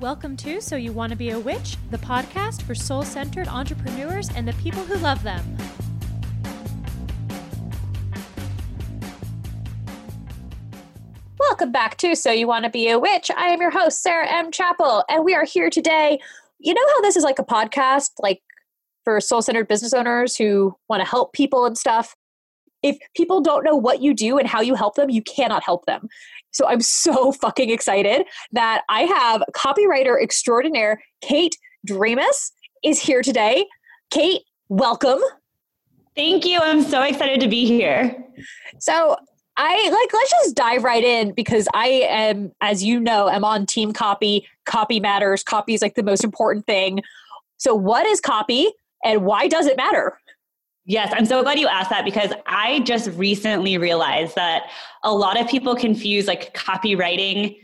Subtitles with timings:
[0.00, 4.30] Welcome to So You Want to Be a Witch, the podcast for soul centered entrepreneurs
[4.34, 5.44] and the people who love them.
[11.38, 13.30] Welcome back to So You Want to Be a Witch.
[13.36, 14.50] I am your host, Sarah M.
[14.50, 16.18] Chappell, and we are here today.
[16.58, 18.40] You know how this is like a podcast, like
[19.04, 22.16] for soul centered business owners who want to help people and stuff?
[22.82, 25.86] If people don't know what you do and how you help them, you cannot help
[25.86, 26.08] them.
[26.50, 31.56] So I'm so fucking excited that I have copywriter extraordinaire Kate
[31.88, 33.66] Dramis is here today.
[34.10, 35.20] Kate, welcome.
[36.16, 36.58] Thank you.
[36.60, 38.16] I'm so excited to be here.
[38.78, 39.16] So
[39.56, 43.66] I like let's just dive right in because I am, as you know, I'm on
[43.66, 44.46] team copy.
[44.64, 45.42] Copy matters.
[45.42, 47.02] Copy is like the most important thing.
[47.58, 48.70] So what is copy
[49.04, 50.18] and why does it matter?
[50.90, 54.72] Yes, I'm so glad you asked that because I just recently realized that
[55.04, 57.56] a lot of people confuse like copywriting,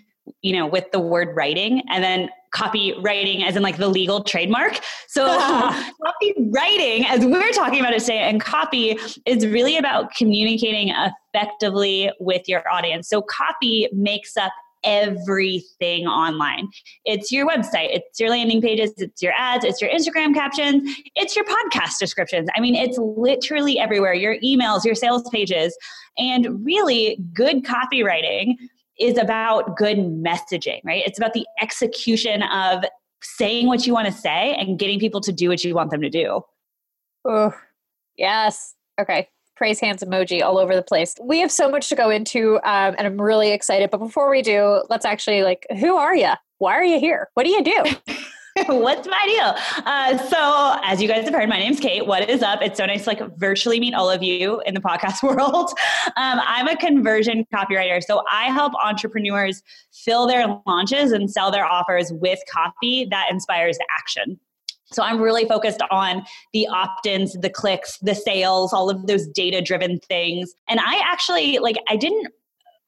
[0.43, 4.79] you know, with the word writing and then copywriting as in like the legal trademark.
[5.09, 5.27] So
[6.23, 10.95] copywriting, as we're talking about it today, and copy is really about communicating
[11.34, 13.09] effectively with your audience.
[13.09, 14.53] So copy makes up
[14.87, 16.69] everything online.
[17.05, 21.37] It's your website, it's your landing pages, it's your ads, it's your Instagram captions, it's
[21.37, 22.48] your podcast descriptions.
[22.56, 25.77] I mean, it's literally everywhere your emails, your sales pages.
[26.17, 28.55] And really, good copywriting
[28.98, 31.03] is about good messaging, right?
[31.05, 32.84] It's about the execution of
[33.23, 36.00] saying what you want to say and getting people to do what you want them
[36.00, 36.41] to do.
[37.25, 37.53] Oh,
[38.17, 38.75] yes.
[38.98, 41.15] Okay praise hands emoji all over the place.
[41.23, 43.91] We have so much to go into, um, and I'm really excited.
[43.91, 46.33] But before we do, let's actually like, who are you?
[46.59, 47.31] Why are you here?
[47.35, 47.84] What do you do?
[48.69, 49.84] What's my deal?
[49.84, 52.07] Uh, so, as you guys have heard, my name's Kate.
[52.07, 52.62] What is up?
[52.62, 55.71] It's so nice to like virtually meet all of you in the podcast world.
[56.17, 59.62] Um, I'm a conversion copywriter, so I help entrepreneurs
[59.93, 64.41] fill their launches and sell their offers with copy that inspires action.
[64.92, 70.00] So I'm really focused on the opt-ins, the clicks, the sales, all of those data-driven
[70.00, 70.55] things.
[70.69, 72.28] And I actually like I didn't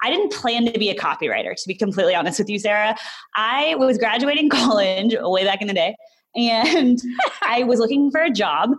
[0.03, 2.97] I didn't plan to be a copywriter, to be completely honest with you, Sarah.
[3.35, 5.97] I was graduating college way back in the day,
[6.37, 7.01] and
[7.43, 8.71] I was looking for a job.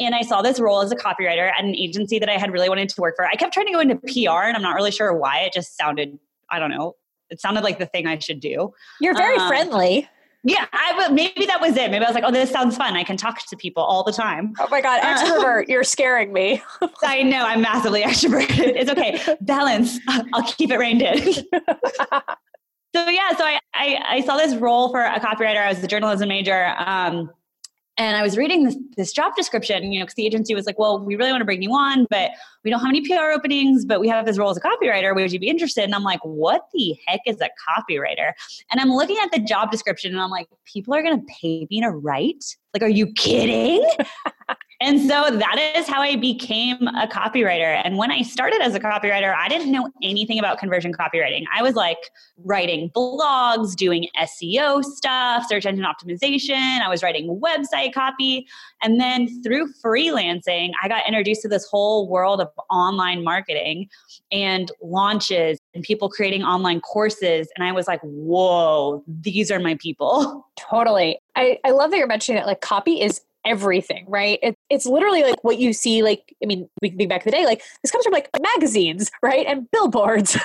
[0.00, 2.68] And I saw this role as a copywriter at an agency that I had really
[2.68, 3.26] wanted to work for.
[3.26, 5.40] I kept trying to go into PR, and I'm not really sure why.
[5.40, 6.18] It just sounded,
[6.50, 6.94] I don't know,
[7.30, 8.72] it sounded like the thing I should do.
[9.00, 10.08] You're very um, friendly.
[10.48, 11.90] Yeah, I maybe that was it.
[11.90, 12.96] Maybe I was like, oh, this sounds fun.
[12.96, 14.54] I can talk to people all the time.
[14.58, 15.68] Oh my god, uh, extrovert!
[15.68, 16.62] you're scaring me.
[17.02, 18.72] I know I'm massively extroverted.
[18.74, 19.36] It's okay.
[19.42, 19.98] Balance.
[20.08, 21.34] I'll keep it reined in.
[21.34, 21.42] so
[22.94, 25.58] yeah, so I, I, I saw this role for a copywriter.
[25.58, 26.74] I was a journalism major.
[26.78, 27.30] Um,
[27.98, 30.78] and I was reading this, this job description, you know, because the agency was like,
[30.78, 32.30] well, we really want to bring you on, but
[32.62, 35.14] we don't have any PR openings, but we have this role as a copywriter.
[35.14, 35.82] Would you be interested?
[35.82, 38.32] And I'm like, what the heck is a copywriter?
[38.70, 41.66] And I'm looking at the job description and I'm like, people are going to pay
[41.70, 42.44] me to write?
[42.72, 43.84] Like, are you kidding?
[44.80, 47.80] And so that is how I became a copywriter.
[47.84, 51.44] And when I started as a copywriter, I didn't know anything about conversion copywriting.
[51.52, 51.98] I was like
[52.44, 56.80] writing blogs, doing SEO stuff, search engine optimization.
[56.80, 58.46] I was writing website copy.
[58.80, 63.88] And then through freelancing, I got introduced to this whole world of online marketing
[64.30, 67.48] and launches and people creating online courses.
[67.56, 70.46] And I was like, whoa, these are my people.
[70.56, 71.18] Totally.
[71.34, 74.38] I, I love that you're mentioning that like copy is everything, right?
[74.42, 77.30] It, it's literally like what you see, like, I mean, we can think back to
[77.30, 79.46] the day, like this comes from like magazines, right?
[79.46, 80.36] And billboards.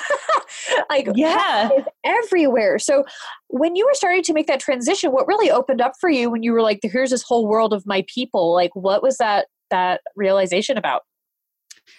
[0.90, 1.70] like, yeah,
[2.04, 2.80] everywhere.
[2.80, 3.04] So
[3.48, 6.44] when you were starting to make that transition, what really opened up for you when
[6.44, 8.54] you were like, here's this whole world of my people?
[8.54, 11.02] Like, what was that, that realization about?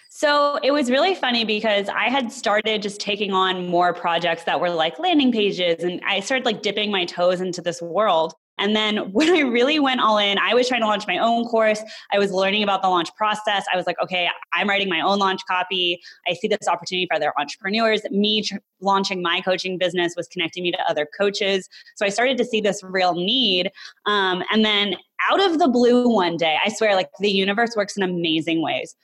[0.09, 4.61] So it was really funny because I had started just taking on more projects that
[4.61, 8.33] were like landing pages and I started like dipping my toes into this world.
[8.57, 11.45] And then when I really went all in, I was trying to launch my own
[11.45, 11.81] course.
[12.11, 13.65] I was learning about the launch process.
[13.71, 16.01] I was like, okay, I'm writing my own launch copy.
[16.27, 18.01] I see this opportunity for other entrepreneurs.
[18.11, 21.67] Me tr- launching my coaching business was connecting me to other coaches.
[21.95, 23.71] So I started to see this real need.
[24.05, 24.95] Um, and then
[25.29, 28.95] out of the blue one day, I swear, like the universe works in amazing ways.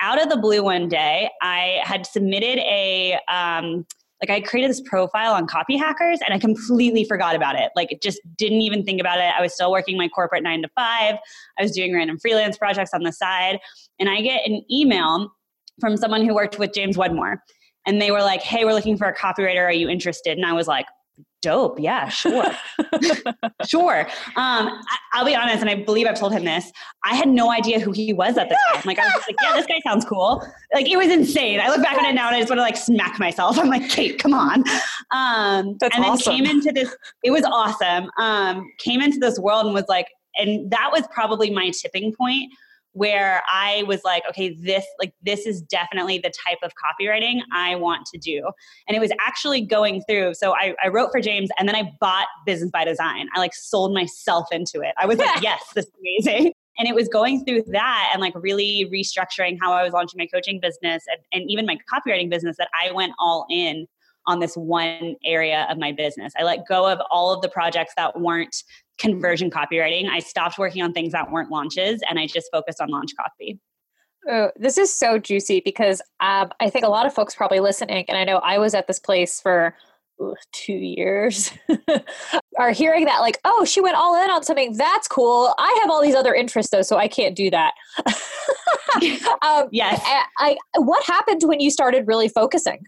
[0.00, 3.86] Out of the blue one day, I had submitted a, um,
[4.22, 7.70] like I created this profile on copy hackers and I completely forgot about it.
[7.74, 9.32] Like just didn't even think about it.
[9.36, 11.16] I was still working my corporate nine to five.
[11.58, 13.58] I was doing random freelance projects on the side.
[13.98, 15.32] And I get an email
[15.80, 17.42] from someone who worked with James Wedmore.
[17.86, 19.64] And they were like, hey, we're looking for a copywriter.
[19.64, 20.36] Are you interested?
[20.36, 20.86] And I was like,
[21.42, 21.78] dope.
[21.80, 22.44] Yeah, sure.
[23.66, 24.00] sure.
[24.36, 24.68] Um,
[25.14, 26.70] I, will be honest, and I believe I've told him this.
[27.04, 28.82] I had no idea who he was at the time.
[28.84, 30.44] Like, I was just like, yeah, this guy sounds cool.
[30.74, 31.60] Like, it was insane.
[31.60, 33.58] I look back on it now and I just want to like smack myself.
[33.58, 34.64] I'm like, Kate, come on.
[35.10, 36.34] Um, That's and then awesome.
[36.34, 38.10] came into this, it was awesome.
[38.18, 42.52] Um, came into this world and was like, and that was probably my tipping point
[42.92, 47.76] where I was like, okay, this like this is definitely the type of copywriting I
[47.76, 48.50] want to do.
[48.88, 50.34] And it was actually going through.
[50.34, 53.28] So I, I wrote for James and then I bought Business by Design.
[53.34, 54.94] I like sold myself into it.
[54.98, 56.52] I was like, yes, this is amazing.
[56.78, 60.26] And it was going through that and like really restructuring how I was launching my
[60.26, 63.86] coaching business and, and even my copywriting business that I went all in
[64.26, 66.32] on this one area of my business.
[66.38, 68.56] I let go of all of the projects that weren't
[69.00, 70.08] conversion copywriting.
[70.08, 73.58] I stopped working on things that weren't launches and I just focused on launch copy.
[74.28, 78.04] Oh, this is so juicy because um, I think a lot of folks probably listening,
[78.06, 79.74] and I know I was at this place for
[80.20, 81.52] ooh, two years,
[82.58, 84.76] are hearing that like, oh, she went all in on something.
[84.76, 85.54] That's cool.
[85.58, 87.72] I have all these other interests though, so I can't do that.
[89.42, 90.00] um, yes.
[90.04, 92.86] I, I, what happened when you started really focusing?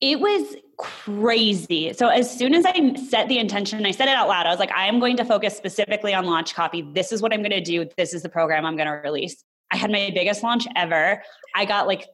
[0.00, 1.92] It was crazy.
[1.92, 4.46] So as soon as I set the intention, I said it out loud.
[4.46, 6.80] I was like, I am going to focus specifically on launch copy.
[6.80, 7.86] This is what I'm going to do.
[7.98, 9.44] This is the program I'm going to release.
[9.70, 11.22] I had my biggest launch ever.
[11.54, 12.06] I got like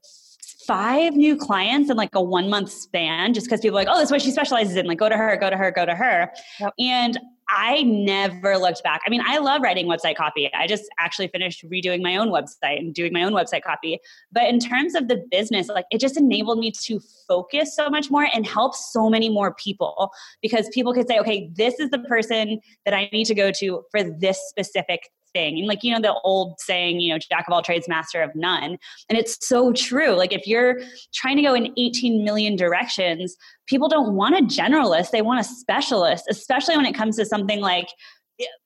[0.67, 3.99] five new clients in like a one month span just because people are like, oh,
[3.99, 4.87] that's what she specializes in.
[4.87, 6.31] Like, go to her, go to her, go to her.
[6.61, 6.75] Yep.
[6.79, 7.19] And
[7.49, 9.03] I never looked back.
[9.07, 10.51] I mean, I love writing website copy.
[10.53, 14.01] I just actually finished redoing my own website and doing my own website copy.
[14.33, 18.11] But in terms of the business, like it just enabled me to focus so much
[18.11, 20.11] more and help so many more people
[20.43, 23.85] because people could say, okay, this is the person that I need to go to
[23.93, 25.59] for this specific thing.
[25.59, 28.31] And like, you know, the old saying, you know, jack of all trades, master of
[28.35, 28.79] none.
[29.09, 30.13] And it's so true.
[30.13, 30.81] Like, if you're
[31.15, 33.37] trying to go in 18 million directions,
[33.67, 37.61] people don't want a generalist, they want a specialist, especially when it comes to something
[37.61, 37.89] like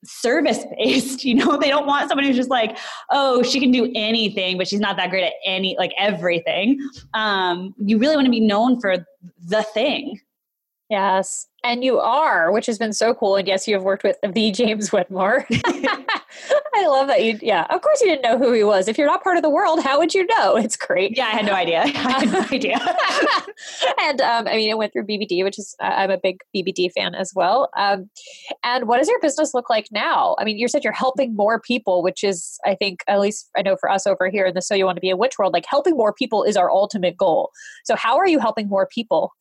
[0.03, 2.77] service based you know they don't want someone who's just like
[3.09, 6.77] oh she can do anything but she's not that great at any like everything
[7.13, 8.97] um you really want to be known for
[9.47, 10.19] the thing
[10.91, 11.47] Yes.
[11.63, 13.37] And you are, which has been so cool.
[13.37, 15.47] And yes, you have worked with the James Wedmore.
[16.73, 17.65] I love that you, yeah.
[17.69, 18.89] Of course, you didn't know who he was.
[18.89, 20.57] If you're not part of the world, how would you know?
[20.57, 21.15] It's great.
[21.15, 21.83] Yeah, I had no idea.
[21.83, 22.77] I had no idea.
[24.01, 26.91] and um, I mean, it went through BBD, which is, uh, I'm a big BBD
[26.91, 27.69] fan as well.
[27.77, 28.09] Um,
[28.65, 30.35] and what does your business look like now?
[30.39, 33.61] I mean, you said you're helping more people, which is, I think, at least I
[33.61, 35.53] know for us over here in the So You Want to Be a Witch world,
[35.53, 37.51] like helping more people is our ultimate goal.
[37.85, 39.31] So, how are you helping more people?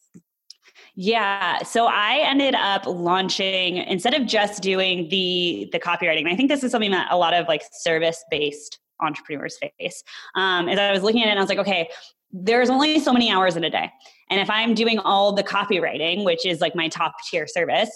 [1.02, 1.62] Yeah.
[1.62, 6.30] So I ended up launching instead of just doing the the copywriting.
[6.30, 10.04] I think this is something that a lot of like service based entrepreneurs face.
[10.34, 11.88] Um, as I was looking at it, I was like, okay,
[12.32, 13.90] there's only so many hours in a day.
[14.30, 17.90] And if I'm doing all the copywriting, which is like my top tier service,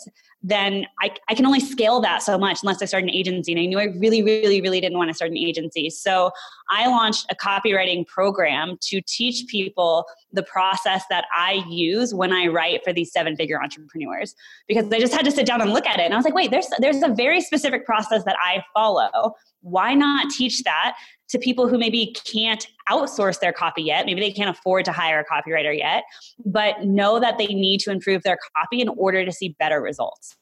[0.47, 3.53] then I, I can only scale that so much unless I start an agency.
[3.53, 5.89] And I knew I really, really, really didn't want to start an agency.
[5.89, 6.33] So
[6.69, 12.49] I launched a copywriting program to teach people the process that I use when I
[12.49, 14.35] write for these seven figure entrepreneurs.
[14.69, 16.03] Because I just had to sit down and look at it.
[16.03, 19.33] And I was like, wait, there's there's a very specific process that I follow.
[19.63, 20.95] Why not teach that
[21.29, 24.07] to people who maybe can't outsource their copy yet.
[24.07, 26.05] Maybe they can't afford to hire a copywriter yet,
[26.45, 30.37] but know that they need to improve their copy in order to see better results.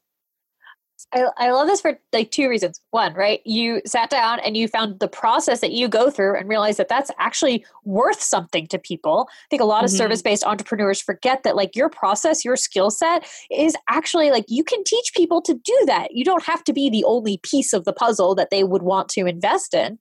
[1.12, 2.80] I, I love this for like two reasons.
[2.90, 3.40] One, right?
[3.44, 6.88] You sat down and you found the process that you go through and realized that
[6.88, 9.28] that's actually worth something to people.
[9.30, 9.98] I think a lot of mm-hmm.
[9.98, 14.64] service based entrepreneurs forget that like your process, your skill set is actually like you
[14.64, 16.12] can teach people to do that.
[16.12, 19.08] You don't have to be the only piece of the puzzle that they would want
[19.10, 19.98] to invest in.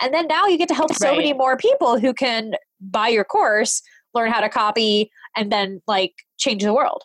[0.00, 1.18] And then now you get to help so right.
[1.18, 6.14] many more people who can buy your course, learn how to copy, and then like
[6.38, 7.02] change the world.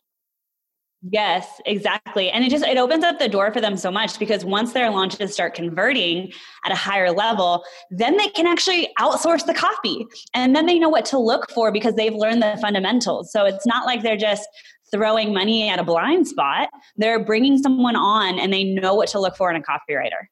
[1.02, 2.30] Yes, exactly.
[2.30, 4.90] And it just it opens up the door for them so much because once their
[4.90, 6.34] launches start converting
[6.66, 10.06] at a higher level, then they can actually outsource the copy.
[10.34, 13.32] And then they know what to look for because they've learned the fundamentals.
[13.32, 14.46] So it's not like they're just
[14.92, 16.68] throwing money at a blind spot.
[16.98, 20.28] They're bringing someone on and they know what to look for in a copywriter.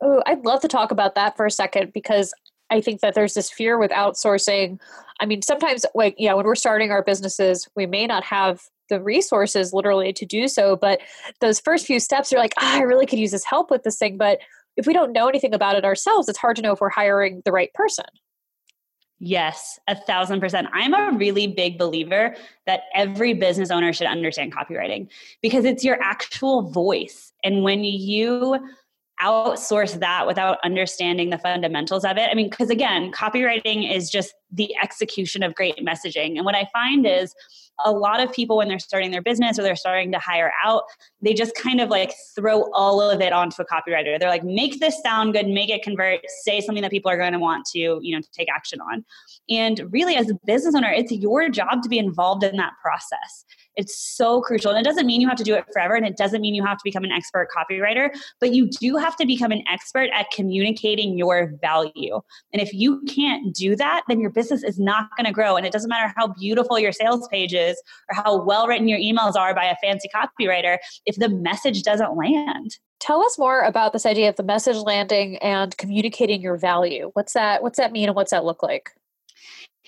[0.00, 2.32] Oh, I'd love to talk about that for a second because
[2.70, 4.78] I think that there's this fear with outsourcing.
[5.20, 9.00] I mean, sometimes like yeah, when we're starting our businesses, we may not have the
[9.00, 10.76] resources literally to do so.
[10.76, 11.00] But
[11.40, 13.98] those first few steps are like, oh, I really could use this help with this
[13.98, 14.16] thing.
[14.16, 14.38] But
[14.76, 17.42] if we don't know anything about it ourselves, it's hard to know if we're hiring
[17.44, 18.04] the right person.
[19.18, 20.68] Yes, a thousand percent.
[20.74, 25.08] I'm a really big believer that every business owner should understand copywriting
[25.40, 27.32] because it's your actual voice.
[27.42, 28.58] And when you
[29.20, 32.28] outsource that without understanding the fundamentals of it.
[32.30, 36.36] I mean, because again, copywriting is just the execution of great messaging.
[36.36, 37.34] And what I find is
[37.84, 40.84] a lot of people, when they're starting their business or they're starting to hire out,
[41.20, 44.18] they just kind of like throw all of it onto a copywriter.
[44.18, 47.34] They're like, make this sound good, make it convert, say something that people are going
[47.34, 49.04] to want to, you know, to take action on.
[49.50, 53.44] And really, as a business owner, it's your job to be involved in that process.
[53.76, 54.70] It's so crucial.
[54.70, 56.64] And it doesn't mean you have to do it forever, and it doesn't mean you
[56.64, 60.30] have to become an expert copywriter, but you do have to become an expert at
[60.30, 62.20] communicating your value.
[62.52, 65.56] And if you can't do that, then your business is not going to grow.
[65.56, 67.80] And it doesn't matter how beautiful your sales page is
[68.10, 72.16] or how well written your emails are by a fancy copywriter if the message doesn't
[72.16, 72.78] land.
[72.98, 77.10] Tell us more about this idea of the message landing and communicating your value.
[77.12, 78.90] What's that what's that mean and what's that look like?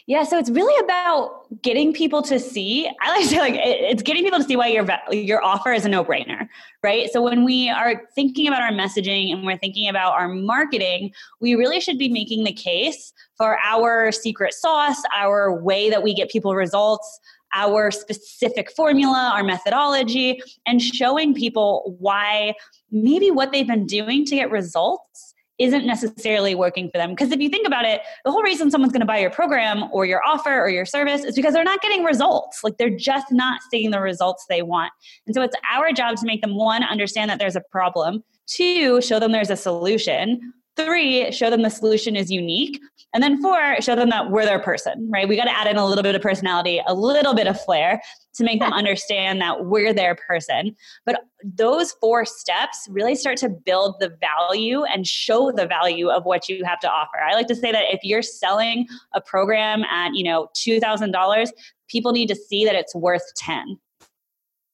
[0.08, 2.90] Yeah, so it's really about getting people to see.
[3.02, 5.84] I like to say like it's getting people to see why your your offer is
[5.84, 6.48] a no brainer,
[6.82, 7.10] right?
[7.12, 11.12] So when we are thinking about our messaging and we're thinking about our marketing,
[11.42, 16.14] we really should be making the case for our secret sauce, our way that we
[16.14, 17.20] get people results,
[17.54, 22.54] our specific formula, our methodology, and showing people why
[22.90, 25.27] maybe what they've been doing to get results
[25.58, 27.10] isn't necessarily working for them.
[27.10, 29.84] Because if you think about it, the whole reason someone's going to buy your program
[29.92, 32.62] or your offer or your service is because they're not getting results.
[32.62, 34.92] Like they're just not seeing the results they want.
[35.26, 39.00] And so it's our job to make them one, understand that there's a problem, two,
[39.02, 42.80] show them there's a solution, Three, show them the solution is unique.
[43.12, 45.28] And then four, show them that we're their person, right?
[45.28, 48.00] We got to add in a little bit of personality, a little bit of flair
[48.38, 50.74] to make them understand that we're their person.
[51.04, 56.24] But those four steps really start to build the value and show the value of
[56.24, 57.18] what you have to offer.
[57.18, 61.48] I like to say that if you're selling a program at, you know, $2,000,
[61.88, 63.78] people need to see that it's worth 10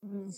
[0.05, 0.31] Mm-hmm.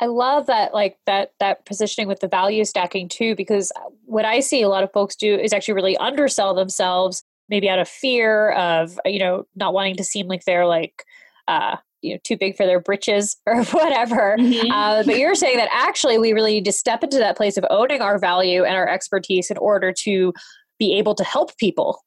[0.00, 3.72] I love that like that that positioning with the value stacking too because
[4.04, 7.78] what I see a lot of folks do is actually really undersell themselves maybe out
[7.78, 11.04] of fear of you know not wanting to seem like they're like
[11.48, 14.70] uh you know too big for their britches or whatever mm-hmm.
[14.70, 17.64] uh, but you're saying that actually we really need to step into that place of
[17.70, 20.32] owning our value and our expertise in order to
[20.78, 22.02] be able to help people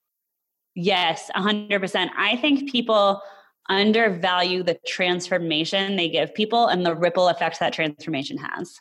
[0.75, 3.22] yes 100% i think people
[3.70, 8.80] undervalue the transformation they give people and the ripple effect that transformation has.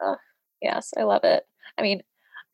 [0.00, 0.14] Uh,
[0.62, 1.44] yes, I love it.
[1.78, 2.02] I mean,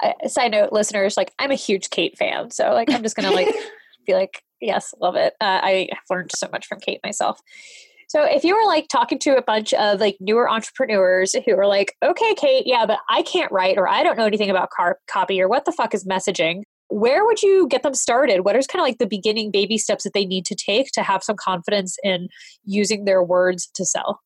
[0.00, 3.30] I, side note, listeners, like I'm a huge Kate fan, so like I'm just gonna
[3.30, 3.54] like
[4.06, 5.34] be like, yes, love it.
[5.40, 7.40] Uh, I have learned so much from Kate myself.
[8.08, 11.66] So if you were like talking to a bunch of like newer entrepreneurs who are
[11.66, 14.98] like, okay, Kate, yeah, but I can't write or I don't know anything about car-
[15.08, 18.44] copy or what the fuck is messaging where would you get them started?
[18.44, 21.02] What is kind of like the beginning baby steps that they need to take to
[21.02, 22.28] have some confidence in
[22.64, 24.20] using their words to sell?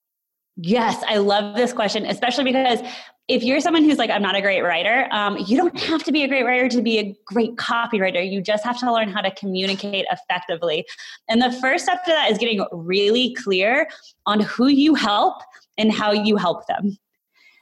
[0.57, 2.81] Yes, I love this question, especially because
[3.28, 6.12] if you're someone who's like, I'm not a great writer, um, you don't have to
[6.12, 8.28] be a great writer to be a great copywriter.
[8.28, 10.87] You just have to learn how to communicate effectively.
[11.28, 13.88] And the first step to that is getting really clear
[14.26, 15.42] on who you help
[15.76, 16.97] and how you help them.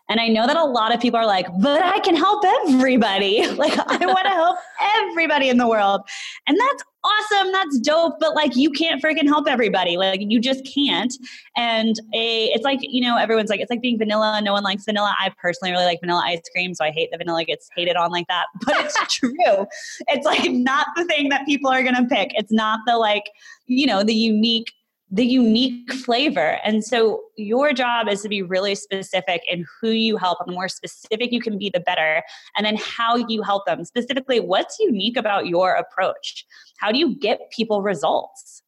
[0.09, 3.43] And I know that a lot of people are like, but I can help everybody.
[3.55, 4.59] Like, I want to help
[4.99, 6.03] everybody in the world.
[6.47, 7.53] And that's awesome.
[7.53, 8.15] That's dope.
[8.19, 9.97] But like, you can't freaking help everybody.
[9.97, 11.15] Like, you just can't.
[11.57, 14.41] And a, it's like, you know, everyone's like, it's like being vanilla.
[14.43, 15.15] No one likes vanilla.
[15.19, 16.75] I personally really like vanilla ice cream.
[16.75, 18.47] So I hate that vanilla gets hated on like that.
[18.67, 19.67] But it's true.
[20.09, 22.33] It's like not the thing that people are going to pick.
[22.35, 23.31] It's not the like,
[23.67, 24.73] you know, the unique
[25.15, 26.59] the unique flavor.
[26.65, 30.39] And so your job is to be really specific in who you help.
[30.45, 32.23] The more specific you can be, the better.
[32.57, 33.85] And then how you help them.
[33.85, 36.45] Specifically, what's unique about your approach?
[36.79, 38.63] How do you get people results?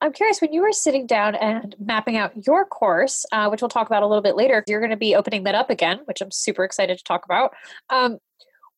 [0.00, 3.70] I'm curious when you were sitting down and mapping out your course, uh, which we'll
[3.70, 4.62] talk about a little bit later.
[4.68, 7.52] You're going to be opening that up again, which I'm super excited to talk about.
[7.90, 8.18] Um,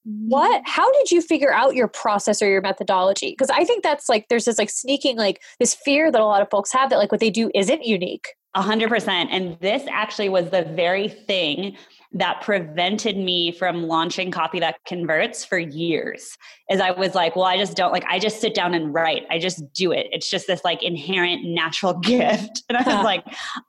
[0.09, 0.31] Mm-hmm.
[0.31, 3.31] what how did you figure out your process or your methodology?
[3.31, 6.41] Because i think that's like there's this like sneaking like this fear that a lot
[6.41, 8.29] of folks have that like what they do isn't unique.
[8.55, 11.77] A hundred percent and this actually was the very thing
[12.13, 16.37] that prevented me from launching copy that converts for years
[16.69, 19.23] is i was like well i just don't like i just sit down and write.
[19.31, 20.09] I just do it.
[20.11, 22.65] It's just this like inherent natural gift.
[22.69, 23.25] And i was like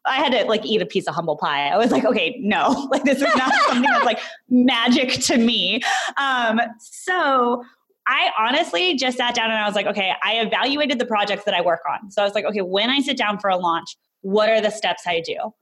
[0.06, 1.68] i had to like eat a piece of humble pie.
[1.68, 4.20] I was like okay no like this is not something that's like
[4.50, 5.82] magic to me.
[6.18, 7.64] Um so
[8.08, 11.54] I honestly just sat down and I was like, okay, I evaluated the projects that
[11.54, 12.10] I work on.
[12.10, 14.72] So I was like, okay, when I sit down for a launch, what are the
[14.72, 15.54] steps I do?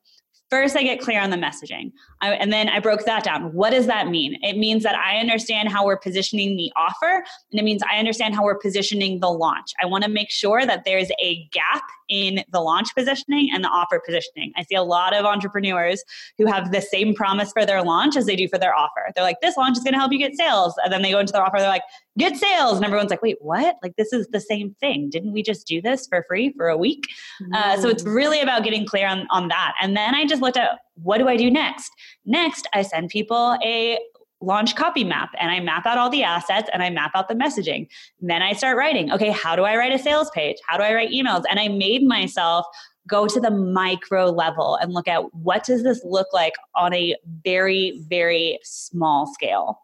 [0.50, 1.92] First, I get clear on the messaging.
[2.22, 3.54] I, and then I broke that down.
[3.54, 4.38] What does that mean?
[4.42, 8.36] It means that I understand how we're positioning the offer, and it means I understand
[8.36, 9.74] how we're positioning the launch.
[9.82, 13.70] I want to make sure that there's a gap in the launch positioning and the
[13.70, 14.52] offer positioning.
[14.58, 16.04] I see a lot of entrepreneurs
[16.38, 19.12] who have the same promise for their launch as they do for their offer.
[19.16, 20.74] They're like, this launch is going to help you get sales.
[20.84, 21.84] And then they go into their offer, they're like,
[22.20, 22.78] get sales.
[22.78, 23.78] And everyone's like, wait, what?
[23.82, 25.10] Like, this is the same thing.
[25.10, 27.08] Didn't we just do this for free for a week?
[27.54, 29.74] Uh, so it's really about getting clear on, on that.
[29.82, 31.92] And then I just looked at what do I do next?
[32.26, 33.98] Next, I send people a
[34.42, 37.34] launch copy map and I map out all the assets and I map out the
[37.34, 37.88] messaging.
[38.22, 40.58] then I start writing, okay, how do I write a sales page?
[40.68, 41.44] How do I write emails?
[41.50, 42.66] And I made myself
[43.08, 47.16] go to the micro level and look at what does this look like on a
[47.44, 49.80] very very small scale.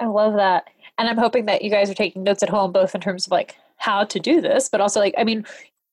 [0.00, 0.64] I love that.
[0.98, 3.32] And I'm hoping that you guys are taking notes at home both in terms of
[3.32, 5.44] like how to do this, but also like I mean,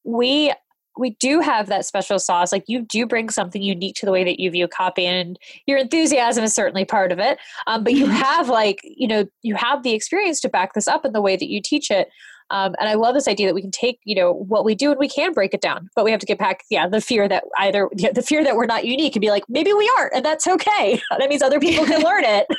[0.03, 0.53] we
[0.99, 2.51] we do have that special sauce.
[2.51, 5.77] Like you do bring something unique to the way that you view copy, and your
[5.77, 7.37] enthusiasm is certainly part of it.
[7.67, 11.05] Um, but you have like you know you have the experience to back this up
[11.05, 12.09] in the way that you teach it.
[12.49, 14.89] Um, and I love this idea that we can take, you know, what we do
[14.91, 17.27] and we can break it down, but we have to get back, yeah, the fear
[17.27, 20.13] that either yeah, the fear that we're not unique and be like, maybe we aren't,
[20.13, 21.01] and that's okay.
[21.19, 22.47] that means other people can learn it.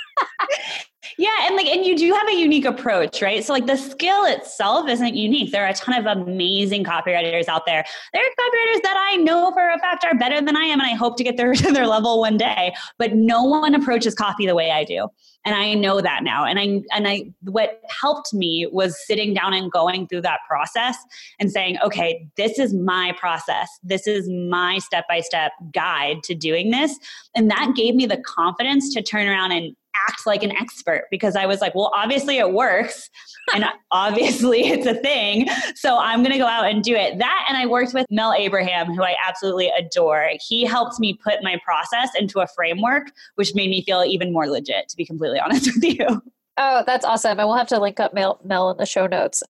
[1.16, 3.44] yeah, and like, and you do have a unique approach, right?
[3.44, 5.52] So like, the skill itself isn't unique.
[5.52, 7.84] There are a ton of amazing copywriters out there.
[8.12, 10.88] There are copywriters that I know for a fact are better than I am, and
[10.88, 12.74] I hope to get their to their level one day.
[12.98, 15.08] But no one approaches copy the way I do
[15.44, 19.54] and i know that now and i and i what helped me was sitting down
[19.54, 20.96] and going through that process
[21.40, 26.34] and saying okay this is my process this is my step by step guide to
[26.34, 26.98] doing this
[27.34, 29.74] and that gave me the confidence to turn around and
[30.08, 33.10] act like an expert because I was like, well, obviously it works
[33.54, 35.48] and obviously it's a thing.
[35.74, 37.18] So I'm going to go out and do it.
[37.18, 40.30] That and I worked with Mel Abraham, who I absolutely adore.
[40.40, 44.48] He helped me put my process into a framework, which made me feel even more
[44.48, 46.22] legit, to be completely honest with you.
[46.56, 47.38] Oh, that's awesome.
[47.38, 49.42] I will have to link up Mel, Mel in the show notes.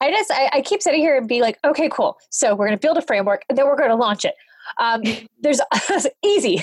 [0.00, 2.16] I just, I, I keep sitting here and be like, okay, cool.
[2.30, 4.34] So we're going to build a framework and then we're going to launch it.
[4.78, 5.02] Um,
[5.40, 5.60] there's
[6.24, 6.62] easy,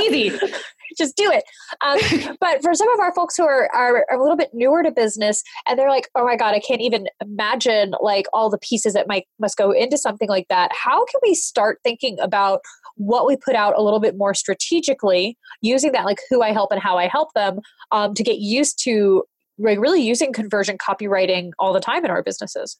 [0.00, 0.38] easy.
[0.98, 1.44] just do it.
[1.80, 4.90] Um, but for some of our folks who are, are a little bit newer to
[4.90, 8.94] business and they're like, oh my God, I can't even imagine like all the pieces
[8.94, 10.70] that might must go into something like that.
[10.72, 12.60] How can we start thinking about
[12.96, 16.70] what we put out a little bit more strategically using that like who I help
[16.70, 17.60] and how I help them
[17.90, 19.24] um, to get used to
[19.58, 22.78] like really using conversion copywriting all the time in our businesses?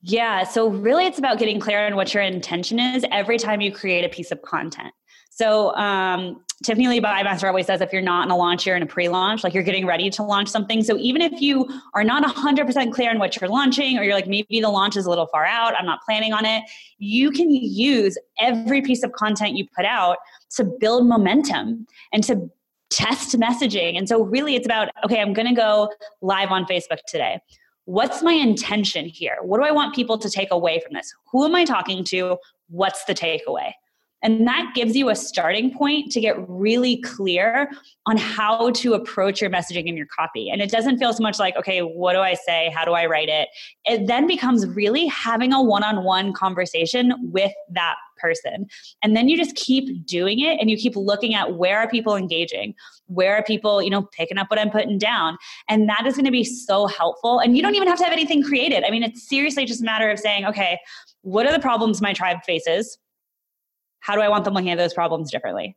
[0.00, 3.72] Yeah, so really it's about getting clear on what your intention is every time you
[3.72, 4.92] create a piece of content.
[5.30, 8.82] So um, Tiffany Lee Bymaster always says if you're not in a launch, you're in
[8.82, 10.84] a pre-launch, like you're getting ready to launch something.
[10.84, 14.26] So even if you are not 100% clear on what you're launching, or you're like
[14.26, 16.62] maybe the launch is a little far out, I'm not planning on it,
[16.98, 20.18] you can use every piece of content you put out
[20.56, 22.50] to build momentum and to
[22.90, 23.96] test messaging.
[23.96, 25.90] And so really it's about okay, I'm going to go
[26.20, 27.40] live on Facebook today.
[27.84, 29.38] What's my intention here?
[29.42, 31.12] What do I want people to take away from this?
[31.32, 32.36] Who am I talking to?
[32.68, 33.72] What's the takeaway?
[34.22, 37.70] And that gives you a starting point to get really clear
[38.06, 40.48] on how to approach your messaging and your copy.
[40.50, 42.72] And it doesn't feel so much like, okay, what do I say?
[42.74, 43.48] How do I write it?
[43.84, 48.66] It then becomes really having a one on one conversation with that person.
[49.02, 52.16] And then you just keep doing it and you keep looking at where are people
[52.16, 52.74] engaging?
[53.06, 55.36] Where are people, you know, picking up what I'm putting down?
[55.68, 57.40] And that is going to be so helpful.
[57.40, 58.84] And you don't even have to have anything created.
[58.84, 60.78] I mean, it's seriously just a matter of saying, okay,
[61.22, 62.98] what are the problems my tribe faces?
[64.02, 65.76] How do I want them looking at those problems differently?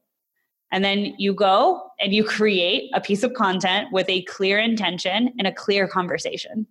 [0.72, 5.32] And then you go and you create a piece of content with a clear intention
[5.38, 6.66] and a clear conversation.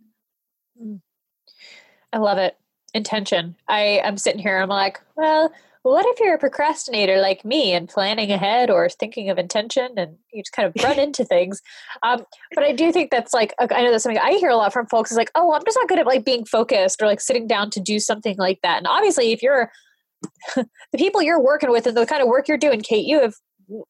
[2.12, 2.57] I love it.
[2.93, 3.57] Intention.
[3.69, 5.51] I am sitting here, I'm like, well,
[5.85, 10.17] what if you're a procrastinator like me and planning ahead or thinking of intention and
[10.33, 11.62] you just kind of run into things?
[12.03, 14.73] Um, but I do think that's like, I know that's something I hear a lot
[14.73, 17.07] from folks is like, oh, well, I'm just not good at like being focused or
[17.07, 18.79] like sitting down to do something like that.
[18.79, 19.71] And obviously, if you're
[20.57, 23.35] the people you're working with and the kind of work you're doing, Kate, you have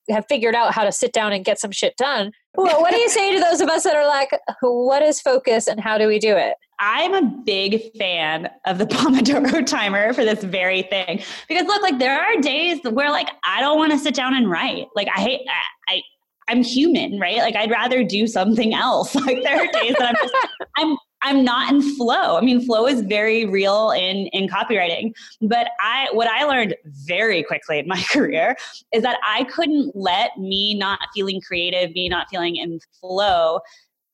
[0.09, 2.33] have figured out how to sit down and get some shit done.
[2.55, 4.31] Well, what do you say to those of us that are like,
[4.63, 6.55] what is focus and how do we do it?
[6.79, 11.23] I'm a big fan of the Pomodoro timer for this very thing.
[11.49, 14.51] Because look, like there are days where like I don't want to sit down and
[14.51, 14.87] write.
[14.95, 16.03] Like I hate I, I
[16.49, 17.39] I'm human, right?
[17.39, 19.15] Like I'd rather do something else.
[19.25, 20.35] Like there are days that I'm just
[20.77, 22.37] I'm I'm not in flow.
[22.37, 25.13] I mean, flow is very real in in copywriting.
[25.41, 28.57] But I what I learned very quickly in my career
[28.93, 33.61] is that I couldn't let me not feeling creative, me not feeling in flow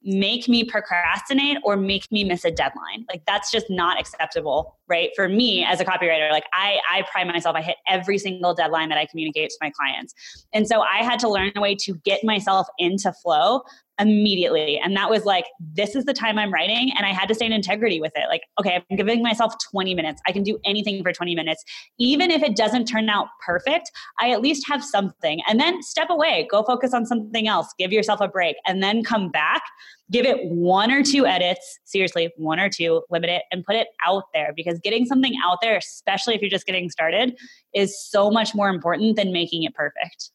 [0.02, 3.04] make me procrastinate or make me miss a deadline.
[3.10, 5.10] Like that's just not acceptable right?
[5.14, 8.88] For me as a copywriter, like I, I pride myself, I hit every single deadline
[8.88, 10.46] that I communicate to my clients.
[10.52, 13.62] And so I had to learn a way to get myself into flow
[14.00, 14.80] immediately.
[14.82, 16.90] And that was like, this is the time I'm writing.
[16.96, 18.24] And I had to stay in integrity with it.
[18.28, 20.20] Like, okay, I'm giving myself 20 minutes.
[20.26, 21.62] I can do anything for 20 minutes.
[21.98, 25.40] Even if it doesn't turn out perfect, I at least have something.
[25.48, 29.04] And then step away, go focus on something else, give yourself a break, and then
[29.04, 29.62] come back.
[30.10, 33.88] Give it one or two edits, seriously, one or two, limit it, and put it
[34.04, 37.36] out there because getting something out there, especially if you're just getting started,
[37.74, 40.32] is so much more important than making it perfect.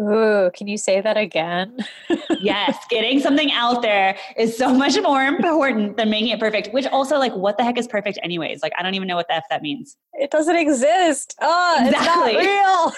[0.00, 1.76] Ooh, can you say that again?
[2.40, 6.72] yes, getting something out there is so much more important than making it perfect.
[6.72, 8.62] Which also, like, what the heck is perfect, anyways?
[8.62, 9.96] Like, I don't even know what the f that means.
[10.14, 11.36] It doesn't exist.
[11.42, 12.36] Oh, exactly.
[12.36, 12.92] real.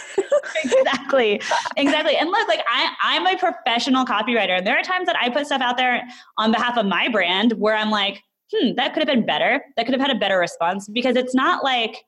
[0.65, 1.41] exactly,
[1.77, 2.17] exactly.
[2.17, 5.47] And look, like, I I'm a professional copywriter, and there are times that I put
[5.47, 6.03] stuff out there
[6.39, 8.23] on behalf of my brand where I'm like,
[8.55, 9.65] hmm, that could have been better.
[9.77, 12.05] That could have had a better response because it's not like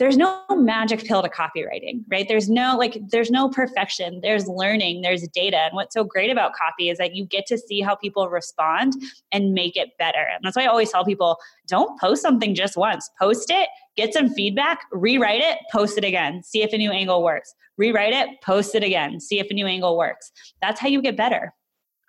[0.00, 2.26] there's no magic pill to copywriting, right?
[2.26, 4.20] There's no like there's no perfection.
[4.22, 5.58] There's learning, there's data.
[5.58, 8.94] And what's so great about copy is that you get to see how people respond
[9.30, 10.24] and make it better.
[10.32, 11.36] And that's why I always tell people,
[11.68, 13.10] don't post something just once.
[13.20, 16.42] Post it, get some feedback, rewrite it, post it again.
[16.42, 17.54] See if a new angle works.
[17.76, 19.20] Rewrite it, post it again.
[19.20, 20.32] See if a new angle works.
[20.62, 21.52] That's how you get better.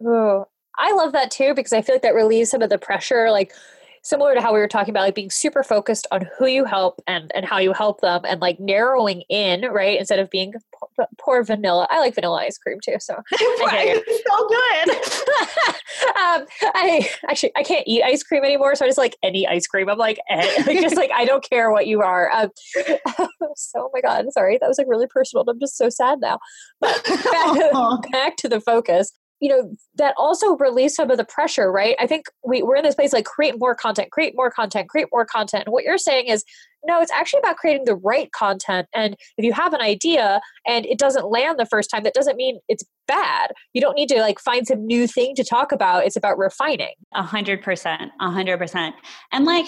[0.01, 0.45] Oh,
[0.77, 3.51] I love that too because I feel like that relieves some of the pressure like
[4.04, 7.02] similar to how we were talking about like being super focused on who you help
[7.08, 10.54] and and how you help them and like narrowing in right instead of being
[10.96, 11.88] poor, poor vanilla.
[11.90, 13.16] I like vanilla ice cream too so
[13.62, 14.02] right.
[14.06, 15.76] so good.
[16.02, 19.68] Um, i actually i can't eat ice cream anymore so i just like any ice
[19.68, 19.88] cream.
[19.88, 22.32] I'm like, eh, like just like i don't care what you are.
[22.32, 22.50] Um,
[23.56, 24.58] so oh my god sorry.
[24.60, 26.40] That was like really personal i'm just so sad now.
[26.80, 31.71] But back, back to the focus you know that also release some of the pressure
[31.71, 31.95] right?
[31.99, 35.08] I think we, we're in this place like create more content create more content create
[35.12, 35.65] more content.
[35.65, 36.45] And what you're saying is
[36.86, 38.88] no it's actually about creating the right content.
[38.93, 42.38] And if you have an idea and it doesn't land the first time that doesn't
[42.38, 43.51] mean it's bad.
[43.73, 46.06] You don't need to like find some new thing to talk about.
[46.06, 46.93] It's about refining.
[47.13, 48.12] A hundred percent.
[48.21, 48.95] A hundred percent.
[49.32, 49.65] And like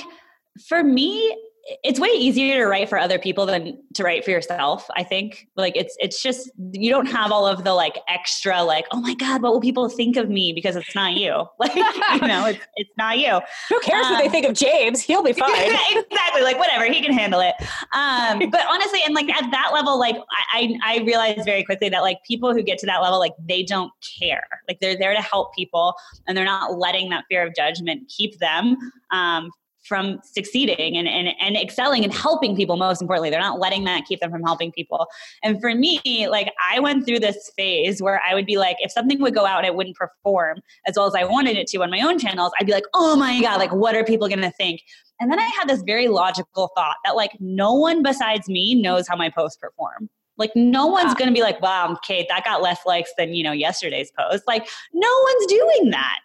[0.67, 1.35] for me
[1.83, 5.47] it's way easier to write for other people than to write for yourself i think.
[5.55, 9.13] Like it's it's just you don't have all of the like extra like oh my
[9.13, 11.45] god what will people think of me because it's not you?
[11.59, 13.39] Like you know it's, it's not you.
[13.69, 15.01] Who cares um, what they um, think of james?
[15.01, 15.51] He'll be fine.
[15.51, 16.41] exactly.
[16.41, 17.53] Like whatever he can handle it.
[17.93, 20.17] Um but honestly and like at that level like
[20.53, 23.63] i i realized very quickly that like people who get to that level like they
[23.63, 24.45] don't care.
[24.67, 25.93] Like they're there to help people
[26.27, 28.77] and they're not letting that fear of judgment keep them
[29.11, 29.49] um,
[29.83, 33.29] from succeeding and, and, and excelling and helping people most importantly.
[33.29, 35.07] They're not letting that keep them from helping people.
[35.43, 38.91] And for me like i went through this phase where i would be like if
[38.91, 41.81] something would go out and it wouldn't perform as well as i wanted it to
[41.81, 44.41] on my own channels i'd be like oh my god like what are people going
[44.41, 44.81] to think?
[45.19, 49.07] And then i had this very logical thought that like no one besides me knows
[49.07, 50.09] how my posts perform.
[50.37, 53.43] Like no one's going to be like wow kate that got less likes than you
[53.43, 54.43] know yesterday's post.
[54.47, 56.19] Like no one's doing that.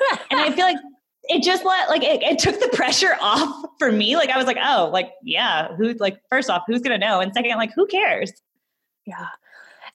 [0.30, 0.76] And i feel like
[1.28, 4.16] it just let like it, it, took the pressure off for me.
[4.16, 7.20] Like I was like, oh, like yeah, who's like first off, who's gonna know?
[7.20, 8.32] And second, like who cares?
[9.06, 9.28] Yeah.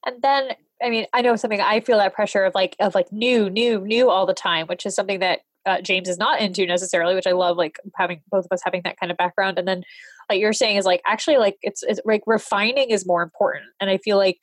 [0.05, 0.49] And then
[0.83, 3.81] I mean, I know something I feel that pressure of like of like new, new,
[3.81, 7.27] new all the time, which is something that uh, James is not into necessarily, which
[7.27, 9.59] I love like having both of us having that kind of background.
[9.59, 9.83] And then
[10.29, 13.65] like you're saying is like actually like it's, it's like refining is more important.
[13.79, 14.39] And I feel like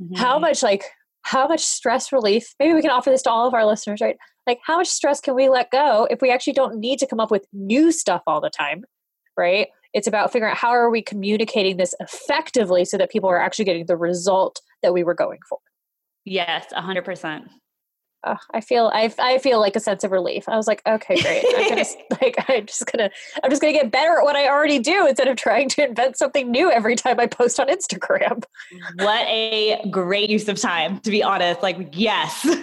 [0.00, 0.16] mm-hmm.
[0.16, 0.84] how much like
[1.30, 4.16] how much stress relief maybe we can offer this to all of our listeners right?
[4.48, 7.20] Like how much stress can we let go if we actually don't need to come
[7.20, 8.82] up with new stuff all the time
[9.36, 9.68] right?
[9.94, 13.64] It's about figuring out how are we communicating this effectively so that people are actually
[13.64, 15.58] getting the result that we were going for.
[16.24, 17.48] Yes 100%
[18.24, 20.48] uh, I feel I, I feel like a sense of relief.
[20.48, 21.44] I was like, okay, great.
[21.56, 21.84] I'm gonna,
[22.22, 23.10] like I'm just gonna
[23.42, 26.18] I'm just gonna get better at what I already do instead of trying to invent
[26.18, 28.44] something new every time I post on Instagram.
[28.96, 31.62] What a great use of time, to be honest.
[31.62, 32.46] Like, yes.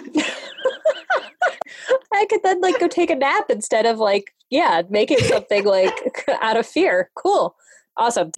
[2.12, 6.28] I could then like go take a nap instead of like, yeah, making something like
[6.40, 7.10] out of fear.
[7.14, 7.54] Cool.
[7.96, 8.30] Awesome.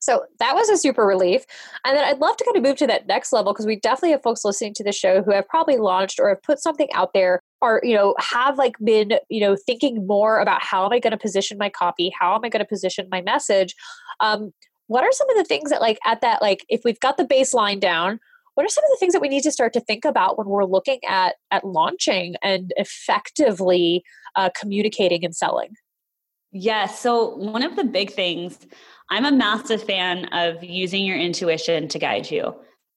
[0.00, 1.44] So that was a super relief.
[1.84, 4.12] And then I'd love to kind of move to that next level because we definitely
[4.12, 7.12] have folks listening to the show who have probably launched or have put something out
[7.12, 10.98] there or, you know, have like been, you know, thinking more about how am I
[10.98, 12.12] going to position my copy?
[12.18, 13.74] How am I going to position my message?
[14.20, 14.52] Um,
[14.86, 17.24] what are some of the things that like at that, like if we've got the
[17.24, 18.18] baseline down,
[18.54, 20.46] what are some of the things that we need to start to think about when
[20.46, 24.02] we're looking at at launching and effectively
[24.36, 25.74] uh, communicating and selling
[26.52, 28.58] yes so one of the big things
[29.10, 32.54] i'm a massive fan of using your intuition to guide you.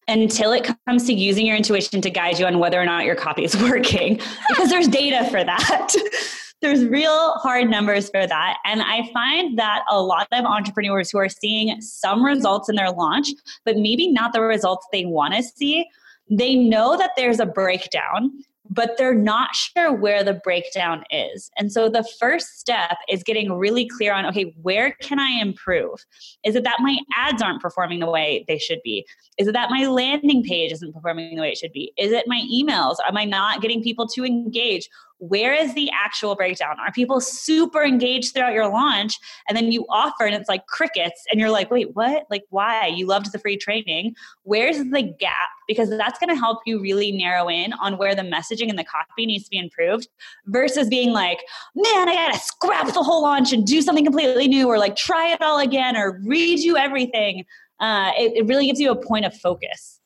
[0.09, 3.15] Until it comes to using your intuition to guide you on whether or not your
[3.15, 5.95] copy is working because there's data for that.
[6.61, 8.57] There's real hard numbers for that.
[8.63, 12.89] And I find that a lot of entrepreneurs who are seeing some results in their
[12.89, 13.27] launch,
[13.65, 15.85] but maybe not the results they want to see,
[16.29, 18.31] they know that there's a breakdown
[18.73, 21.51] but they're not sure where the breakdown is.
[21.57, 26.05] And so the first step is getting really clear on okay, where can I improve?
[26.43, 29.05] Is it that my ads aren't performing the way they should be?
[29.37, 31.93] Is it that my landing page isn't performing the way it should be?
[31.97, 32.95] Is it my emails?
[33.07, 34.89] Am I not getting people to engage?
[35.29, 36.75] Where is the actual breakdown?
[36.79, 41.23] Are people super engaged throughout your launch and then you offer and it's like crickets
[41.31, 42.25] and you're like, wait, what?
[42.29, 42.87] Like, why?
[42.87, 44.15] You loved the free training.
[44.43, 45.49] Where's the gap?
[45.65, 48.83] Because that's going to help you really narrow in on where the messaging and the
[48.83, 50.09] copy needs to be improved
[50.47, 51.39] versus being like,
[51.73, 54.97] man, I got to scrap the whole launch and do something completely new or like
[54.97, 57.45] try it all again or redo everything.
[57.79, 60.01] Uh, it, it really gives you a point of focus.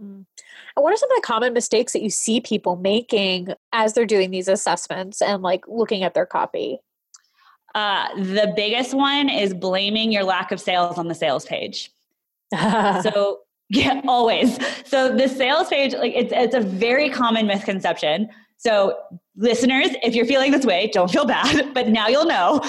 [0.00, 0.24] Mm.
[0.76, 4.30] What are some of the common mistakes that you see people making as they're doing
[4.30, 6.78] these assessments and like looking at their copy?
[7.74, 11.90] Uh, the biggest one is blaming your lack of sales on the sales page.
[13.02, 14.58] so yeah, always.
[14.86, 18.28] So the sales page, like it's it's a very common misconception.
[18.58, 18.98] So
[19.36, 22.60] listeners, if you're feeling this way, don't feel bad, but now you'll know.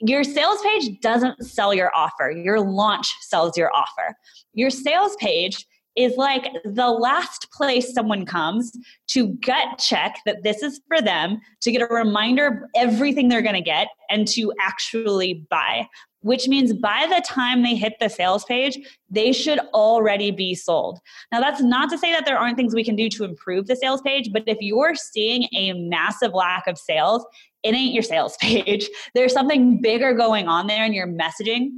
[0.00, 2.30] Your sales page doesn't sell your offer.
[2.30, 4.14] Your launch sells your offer.
[4.52, 8.72] Your sales page is like the last place someone comes
[9.08, 13.42] to gut check that this is for them, to get a reminder of everything they're
[13.42, 15.86] going to get, and to actually buy.
[16.20, 18.78] Which means by the time they hit the sales page,
[19.10, 20.98] they should already be sold.
[21.30, 23.76] Now, that's not to say that there aren't things we can do to improve the
[23.76, 27.26] sales page, but if you're seeing a massive lack of sales,
[27.62, 28.88] it ain't your sales page.
[29.14, 31.68] There's something bigger going on there in your messaging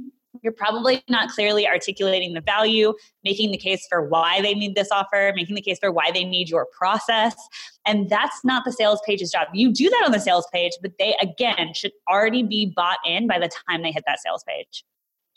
[0.43, 4.89] you're probably not clearly articulating the value, making the case for why they need this
[4.91, 7.35] offer, making the case for why they need your process.
[7.85, 9.47] And that's not the sales page's job.
[9.53, 13.27] You do that on the sales page, but they, again, should already be bought in
[13.27, 14.83] by the time they hit that sales page.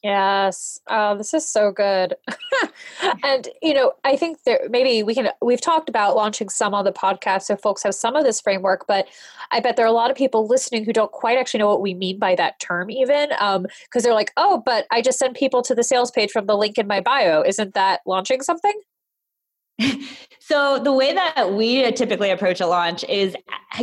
[0.02, 0.80] Yes.
[0.88, 2.14] Oh, this is so good.
[3.22, 6.86] and, you know, I think there maybe we can, we've talked about launching some on
[6.86, 9.08] the podcast so folks have some of this framework, but
[9.50, 11.82] I bet there are a lot of people listening who don't quite actually know what
[11.82, 13.66] we mean by that term, even because um,
[14.02, 16.78] they're like, oh, but I just send people to the sales page from the link
[16.78, 17.42] in my bio.
[17.42, 18.72] Isn't that launching something?
[20.40, 23.36] So the way that we typically approach a launch is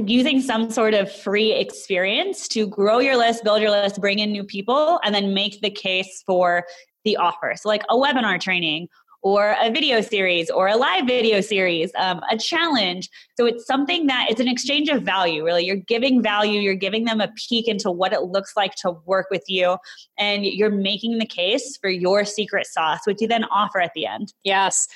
[0.06, 4.32] using some sort of free experience to grow your list, build your list, bring in
[4.32, 6.66] new people, and then make the case for
[7.06, 7.54] the offer.
[7.56, 8.90] So like a webinar training
[9.24, 13.10] or a video series or a live video series, um, a challenge.
[13.36, 15.66] So it's something that it's an exchange of value, really.
[15.66, 19.28] You're giving value, you're giving them a peek into what it looks like to work
[19.32, 19.78] with you,
[20.18, 24.06] and you're making the case for your secret sauce, which you then offer at the
[24.06, 24.34] end.
[24.44, 24.88] Yes.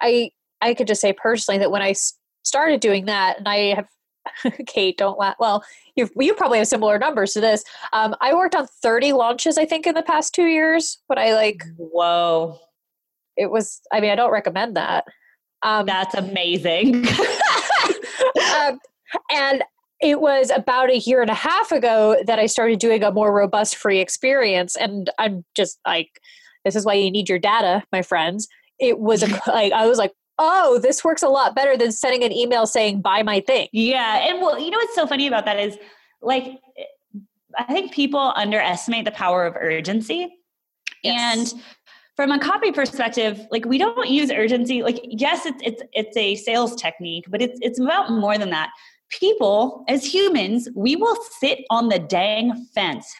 [0.00, 0.30] I
[0.62, 1.94] I could just say personally that when I
[2.42, 3.86] started doing that, and I have
[4.66, 5.36] Kate, don't laugh.
[5.38, 5.64] Well,
[5.96, 7.64] you you probably have similar numbers to this.
[7.92, 10.98] Um, I worked on 30 launches, I think, in the past two years.
[11.08, 12.58] But I like, whoa,
[13.36, 13.80] it was.
[13.92, 15.04] I mean, I don't recommend that.
[15.62, 17.06] Um, That's amazing.
[18.56, 18.78] um,
[19.30, 19.62] and
[20.00, 23.32] it was about a year and a half ago that I started doing a more
[23.32, 26.20] robust free experience, and I'm just like,
[26.64, 28.48] this is why you need your data, my friends.
[28.80, 32.24] It was a, like I was like, oh, this works a lot better than sending
[32.24, 33.68] an email saying, buy my thing.
[33.72, 34.26] Yeah.
[34.28, 35.78] And well, you know what's so funny about that is
[36.20, 36.58] like,
[37.56, 40.34] I think people underestimate the power of urgency.
[41.04, 41.52] Yes.
[41.54, 41.62] And
[42.16, 44.82] from a copy perspective, like we don't use urgency.
[44.82, 48.70] Like, yes, it's it's it's a sales technique, but it's it's about more than that.
[49.10, 53.14] People, as humans, we will sit on the dang fence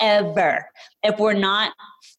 [0.00, 0.66] forever
[1.02, 1.72] if we're not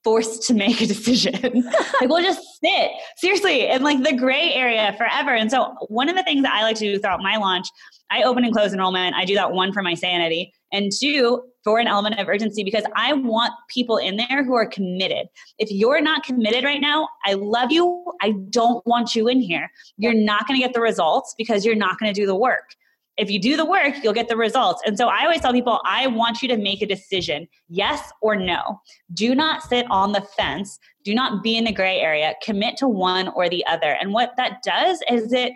[0.03, 1.63] forced to make a decision.
[2.01, 5.33] like we'll just sit seriously in like the gray area forever.
[5.33, 7.67] And so one of the things that I like to do throughout my launch,
[8.09, 9.15] I open and close enrollment.
[9.15, 12.83] I do that one for my sanity and two for an element of urgency because
[12.95, 15.27] I want people in there who are committed.
[15.59, 18.03] If you're not committed right now, I love you.
[18.21, 19.69] I don't want you in here.
[19.97, 22.75] You're not going to get the results because you're not going to do the work
[23.21, 24.81] if you do the work, you'll get the results.
[24.83, 28.35] And so I always tell people, I want you to make a decision yes or
[28.35, 28.81] no.
[29.13, 30.79] Do not sit on the fence.
[31.03, 32.33] Do not be in the gray area.
[32.43, 33.95] Commit to one or the other.
[34.01, 35.53] And what that does is it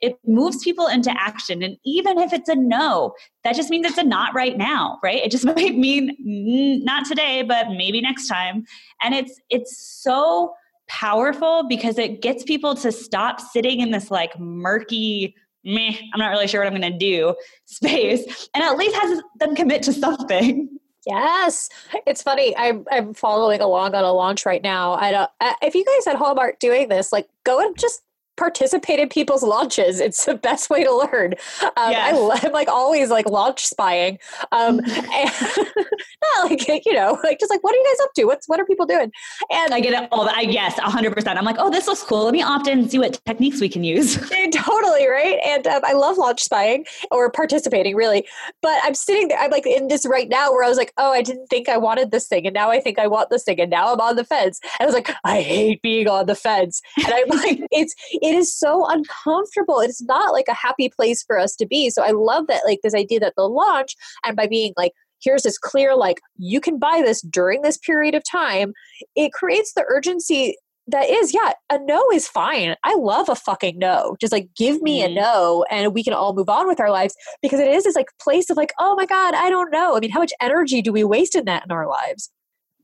[0.00, 1.60] it moves people into action.
[1.60, 5.20] And even if it's a no, that just means it's a not right now, right?
[5.20, 8.64] It just might mean mm, not today, but maybe next time.
[9.02, 10.54] And it's it's so
[10.86, 16.30] powerful because it gets people to stop sitting in this like murky meh, I'm not
[16.30, 19.92] really sure what I'm going to do space, and at least has them commit to
[19.92, 20.68] something.
[21.06, 21.70] Yes,
[22.06, 22.54] it's funny.
[22.56, 24.92] I'm I'm following along on a launch right now.
[24.92, 25.30] I don't.
[25.40, 28.02] Uh, if you guys at home aren't doing this, like go and just
[28.38, 30.00] participate in people's launches.
[30.00, 31.34] It's the best way to learn.
[31.76, 32.42] Um, yes.
[32.44, 34.18] I, am like always like launch spying.
[34.52, 35.30] Um, and
[36.36, 38.24] not like you know, like just like what are you guys up to?
[38.24, 39.10] What's what are people doing?
[39.50, 40.28] And I get it all.
[40.28, 41.14] I guess 100.
[41.14, 42.24] percent I'm like, oh, this looks cool.
[42.24, 44.16] Let me opt in and see what techniques we can use.
[44.52, 45.38] totally right.
[45.44, 48.24] And um, I love launch spying or participating really.
[48.62, 49.38] But I'm sitting there.
[49.38, 51.76] I'm like in this right now where I was like, oh, I didn't think I
[51.76, 54.16] wanted this thing, and now I think I want this thing, and now I'm on
[54.16, 54.60] the fence.
[54.78, 56.80] And I was like, I hate being on the fence.
[56.96, 57.94] And I'm like, it's
[58.28, 59.80] it is so uncomfortable.
[59.80, 61.90] It's not like a happy place for us to be.
[61.90, 65.42] So I love that like this idea that the launch and by being like here's
[65.42, 68.72] this clear like you can buy this during this period of time
[69.16, 73.78] it creates the urgency that is yeah a no is fine i love a fucking
[73.78, 75.12] no just like give me mm-hmm.
[75.12, 77.96] a no and we can all move on with our lives because it is this
[77.96, 80.80] like place of like oh my god i don't know i mean how much energy
[80.80, 82.30] do we waste in that in our lives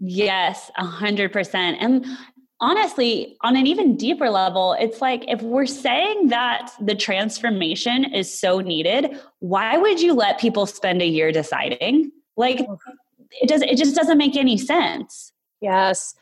[0.01, 2.05] yes a hundred percent and
[2.65, 8.33] honestly, on an even deeper level, it's like if we're saying that the transformation is
[8.33, 12.11] so needed, why would you let people spend a year deciding?
[12.39, 12.61] Like
[13.43, 15.31] it does it just doesn't make any sense.
[15.61, 16.15] Yes.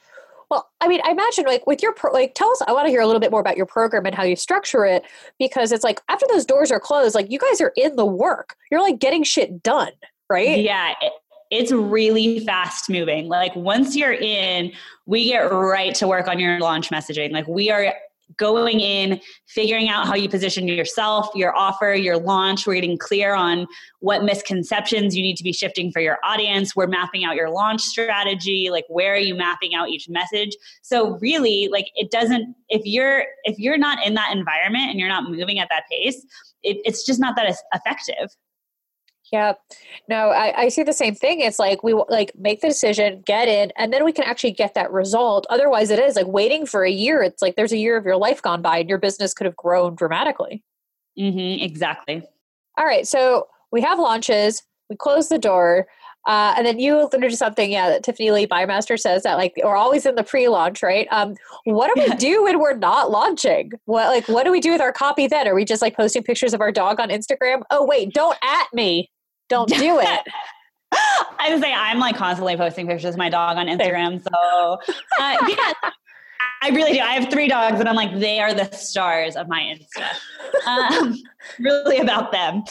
[0.51, 2.91] Well, I mean, I imagine like with your pro- like tell us I want to
[2.91, 5.05] hear a little bit more about your program and how you structure it
[5.39, 8.57] because it's like after those doors are closed, like you guys are in the work.
[8.69, 9.93] You're like getting shit done,
[10.29, 10.59] right?
[10.59, 10.95] Yeah,
[11.53, 13.29] it's really fast moving.
[13.29, 14.73] Like once you're in,
[15.05, 17.31] we get right to work on your launch messaging.
[17.31, 17.95] Like we are
[18.39, 22.67] going in, figuring out how you position yourself, your offer, your launch.
[22.67, 23.67] We're getting clear on
[24.01, 26.75] what misconceptions you need to be shifting for your audience.
[26.75, 30.57] We're mapping out your launch strategy, like where are you mapping out each message.
[30.81, 35.11] So really, like it doesn't if you're if you're not in that environment and you're
[35.11, 36.25] not moving at that pace,
[36.63, 38.35] it, it's just not that effective.
[39.33, 39.55] Yeah.
[40.09, 41.41] No, I, I see the same thing.
[41.41, 44.75] It's like we like make the decision, get in, and then we can actually get
[44.75, 45.47] that result.
[45.49, 47.23] Otherwise, it is like waiting for a year.
[47.23, 49.57] It's like there's a year of your life gone by and your business could have
[49.57, 50.63] grown dramatically.
[51.19, 52.23] Mm-hmm, exactly.
[52.77, 53.07] All right.
[53.07, 55.87] So we have launches, we close the door.
[56.25, 59.55] Uh, and then you alluded to something, yeah, that Tiffany Lee Bymaster says that like
[59.65, 61.09] we're always in the pre-launch, right?
[61.11, 63.73] Um, what do we do when we're not launching?
[63.87, 65.49] What like what do we do with our copy then?
[65.49, 67.63] Are we just like posting pictures of our dog on Instagram?
[67.71, 69.11] Oh wait, don't at me.
[69.53, 70.21] Don't do it.
[71.39, 74.23] I would say I'm like constantly posting pictures of my dog on Instagram.
[74.23, 74.79] So
[75.21, 75.73] uh, yeah,
[76.63, 77.01] I really do.
[77.01, 80.67] I have three dogs, and I'm like they are the stars of my Insta.
[80.67, 81.19] Um,
[81.61, 82.63] really about them.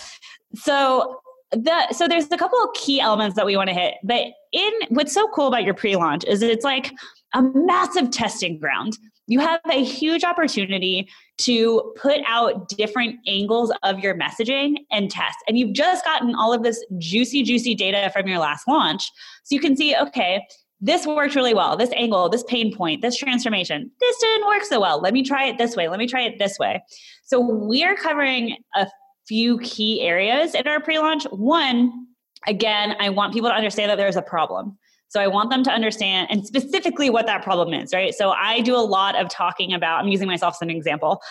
[0.56, 3.94] So the so there's a couple of key elements that we want to hit.
[4.04, 6.92] But in what's so cool about your pre-launch is it's like
[7.36, 8.98] a massive testing ground
[9.32, 15.38] you have a huge opportunity to put out different angles of your messaging and test.
[15.48, 19.10] And you've just gotten all of this juicy, juicy data from your last launch.
[19.46, 20.46] So you can see, okay,
[20.82, 21.78] this worked really well.
[21.78, 25.00] This angle, this pain point, this transformation, this didn't work so well.
[25.00, 25.88] Let me try it this way.
[25.88, 26.84] Let me try it this way.
[27.24, 28.86] So we're covering a
[29.30, 31.24] few key areas in our pre launch.
[31.32, 32.08] One,
[32.48, 34.78] again, I want people to understand that there's a problem.
[35.12, 38.14] So I want them to understand and specifically what that problem is, right?
[38.14, 41.22] So I do a lot of talking about, I'm using myself as an example,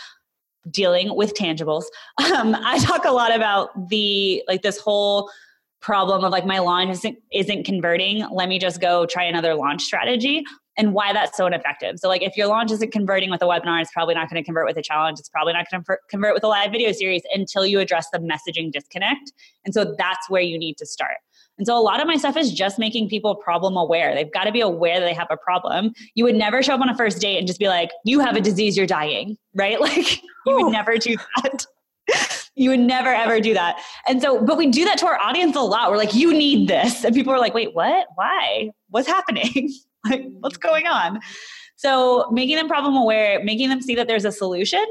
[0.70, 1.84] dealing with tangibles.
[2.30, 5.30] Um, I talk a lot about the, like this whole
[5.80, 8.26] problem of like my launch isn't, isn't converting.
[8.30, 10.44] Let me just go try another launch strategy
[10.76, 11.98] and why that's so ineffective.
[11.98, 14.44] So, like, if your launch isn't converting with a webinar, it's probably not going to
[14.44, 15.18] convert with a challenge.
[15.18, 18.18] It's probably not going to convert with a live video series until you address the
[18.18, 19.32] messaging disconnect.
[19.64, 21.16] And so, that's where you need to start.
[21.60, 24.14] And so a lot of my stuff is just making people problem aware.
[24.14, 25.92] They've got to be aware that they have a problem.
[26.14, 28.34] You would never show up on a first date and just be like, you have
[28.34, 29.78] a disease, you're dying, right?
[29.90, 31.66] Like you would never do that.
[32.54, 33.78] you would never ever do that.
[34.08, 35.90] And so, but we do that to our audience a lot.
[35.90, 37.04] We're like, you need this.
[37.04, 38.06] And people are like, wait, what?
[38.14, 38.70] Why?
[38.88, 39.70] What's happening?
[40.08, 41.20] like, what's going on?
[41.76, 44.84] So making them problem aware, making them see that there's a solution,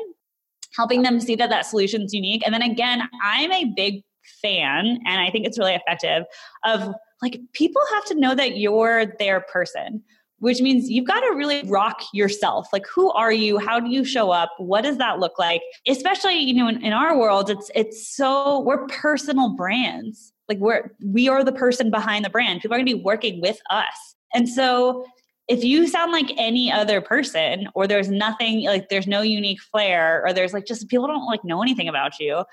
[0.76, 2.44] helping them see that that solution's unique.
[2.46, 4.04] And then again, I'm a big
[4.42, 6.24] fan, and I think it's really effective,
[6.66, 10.04] of like people have to know that you're their person
[10.40, 12.68] which means you've got to really rock yourself.
[12.74, 13.58] Like who are you?
[13.60, 14.52] How do you show up?
[14.58, 15.62] What does that look like?
[15.88, 20.34] Especially you know in, in, our world it's it's so we're personal brands.
[20.48, 22.62] Like we're we are the person behind the brand.
[22.62, 24.16] People are to be working with us.
[24.34, 25.06] And so
[25.48, 30.24] if you sound like any other person or there's nothing like there's no unique flair
[30.26, 32.44] or there's like just people don't like know anything about you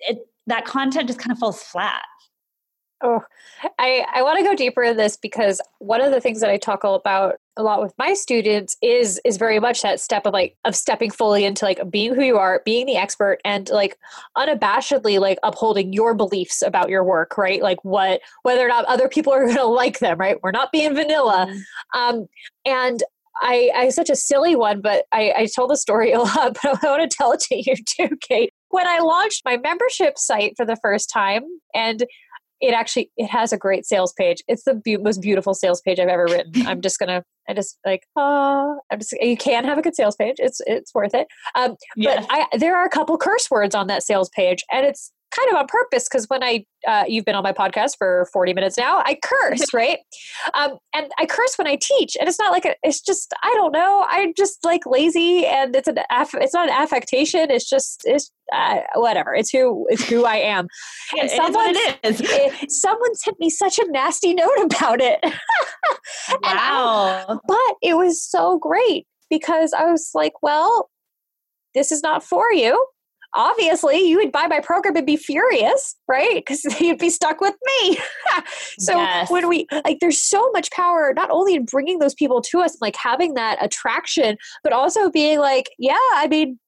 [0.00, 0.18] it
[0.50, 2.04] that content just kind of falls flat.
[3.02, 3.22] Oh,
[3.78, 6.58] I, I want to go deeper in this because one of the things that I
[6.58, 10.54] talk about a lot with my students is is very much that step of like
[10.66, 13.96] of stepping fully into like being who you are, being the expert, and like
[14.36, 17.62] unabashedly like upholding your beliefs about your work, right?
[17.62, 20.36] Like what whether or not other people are going to like them, right?
[20.42, 21.98] We're not being vanilla, mm-hmm.
[21.98, 22.26] um,
[22.66, 23.02] and
[23.42, 26.84] I, I such a silly one, but I, I told the story a lot, but
[26.84, 28.52] I want to tell it to you too, Kate.
[28.70, 31.42] When I launched my membership site for the first time,
[31.74, 32.04] and
[32.60, 34.42] it actually it has a great sales page.
[34.46, 36.52] It's the be- most beautiful sales page I've ever written.
[36.66, 39.12] I'm just gonna, I just like, oh, I'm just.
[39.12, 40.36] You can have a good sales page.
[40.38, 41.26] It's it's worth it.
[41.54, 42.26] Um, yes.
[42.28, 45.10] But I there are a couple curse words on that sales page, and it's
[45.40, 48.54] kind of on purpose because when I uh, you've been on my podcast for 40
[48.54, 49.98] minutes now, I curse, right?
[50.54, 53.52] Um, and I curse when I teach, and it's not like a, it's just I
[53.54, 54.06] don't know.
[54.08, 57.50] I'm just like lazy, and it's an aff- it's not an affectation.
[57.50, 59.34] It's just it's uh, whatever.
[59.34, 60.68] It's who it's who I am.
[61.18, 62.20] And it someone it is.
[62.22, 65.20] It, someone sent me such a nasty note about it.
[66.42, 67.24] wow!
[67.28, 70.90] I, but it was so great because I was like, well,
[71.74, 72.86] this is not for you
[73.34, 76.36] obviously you would buy my program and be furious, right?
[76.36, 77.98] Because you'd be stuck with me.
[78.78, 79.30] so yes.
[79.30, 82.76] when we like, there's so much power not only in bringing those people to us,
[82.80, 86.58] like having that attraction, but also being like, yeah, I mean,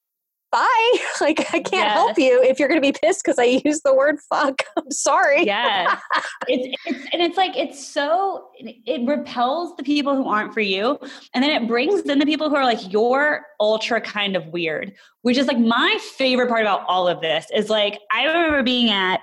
[0.53, 0.93] bye.
[1.21, 1.93] Like I can't yes.
[1.93, 4.63] help you if you're going to be pissed because I use the word fuck.
[4.77, 5.47] I'm sorry.
[5.47, 5.99] Yeah,
[6.49, 10.99] it's, it's and it's like it's so it repels the people who aren't for you,
[11.33, 14.93] and then it brings in the people who are like you're ultra kind of weird.
[15.23, 18.91] Which is like my favorite part about all of this is like I remember being
[18.91, 19.21] at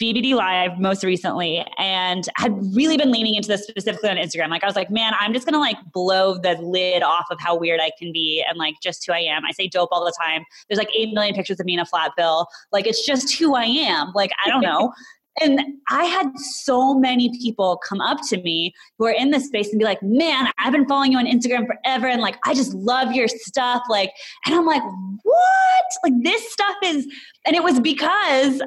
[0.00, 4.48] BBD Live most recently and had really been leaning into this specifically on Instagram.
[4.48, 7.54] Like I was like, man, I'm just gonna like blow the lid off of how
[7.54, 9.44] weird I can be and like just who I am.
[9.44, 10.44] I say dope all the time.
[10.68, 12.46] There's like eight million pictures of me in a flat bill.
[12.72, 14.12] Like it's just who I am.
[14.14, 14.92] Like I don't know.
[15.40, 19.70] And I had so many people come up to me who are in this space
[19.70, 22.08] and be like, man, I've been following you on Instagram forever.
[22.08, 23.82] And like, I just love your stuff.
[23.88, 24.10] Like,
[24.44, 24.82] and I'm like,
[25.22, 25.84] what?
[26.02, 27.06] Like, this stuff is,
[27.46, 28.60] and it was because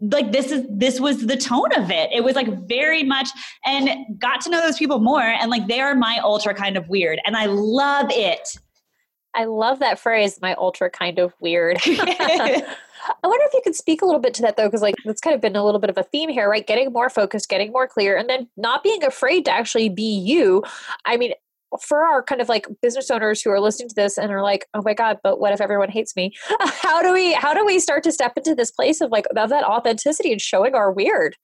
[0.00, 3.30] like this is this was the tone of it it was like very much
[3.64, 3.88] and
[4.18, 7.18] got to know those people more and like they are my ultra kind of weird
[7.24, 8.58] and i love it
[9.34, 11.78] i love that phrase my ultra kind of weird
[13.22, 15.20] I wonder if you could speak a little bit to that though, because like that's
[15.20, 16.66] kind of been a little bit of a theme here, right?
[16.66, 20.64] Getting more focused, getting more clear, and then not being afraid to actually be you.
[21.04, 21.32] I mean,
[21.80, 24.66] for our kind of like business owners who are listening to this and are like
[24.74, 27.78] oh my god but what if everyone hates me how do we how do we
[27.78, 31.36] start to step into this place of like of that authenticity and showing our weird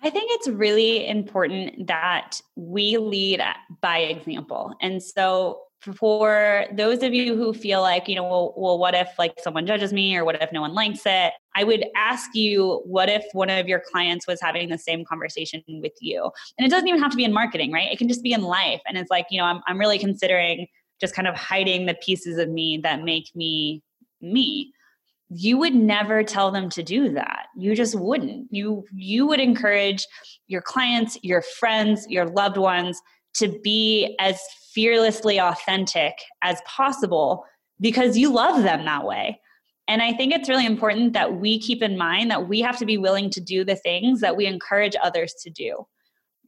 [0.00, 3.42] I think it's really important that we lead
[3.80, 4.72] by example.
[4.80, 9.08] And so for those of you who feel like, you know, well, well, what if
[9.18, 11.32] like someone judges me or what if no one likes it?
[11.54, 15.62] I would ask you, what if one of your clients was having the same conversation
[15.68, 16.30] with you?
[16.58, 17.90] And it doesn't even have to be in marketing, right?
[17.90, 18.80] It can just be in life.
[18.86, 20.66] And it's like, you know, I'm, I'm really considering
[21.00, 23.82] just kind of hiding the pieces of me that make me
[24.20, 24.72] me
[25.30, 30.06] you would never tell them to do that you just wouldn't you you would encourage
[30.48, 33.00] your clients your friends your loved ones
[33.38, 34.40] to be as
[34.72, 37.44] fearlessly authentic as possible
[37.80, 39.40] because you love them that way.
[39.88, 42.86] And I think it's really important that we keep in mind that we have to
[42.86, 45.86] be willing to do the things that we encourage others to do.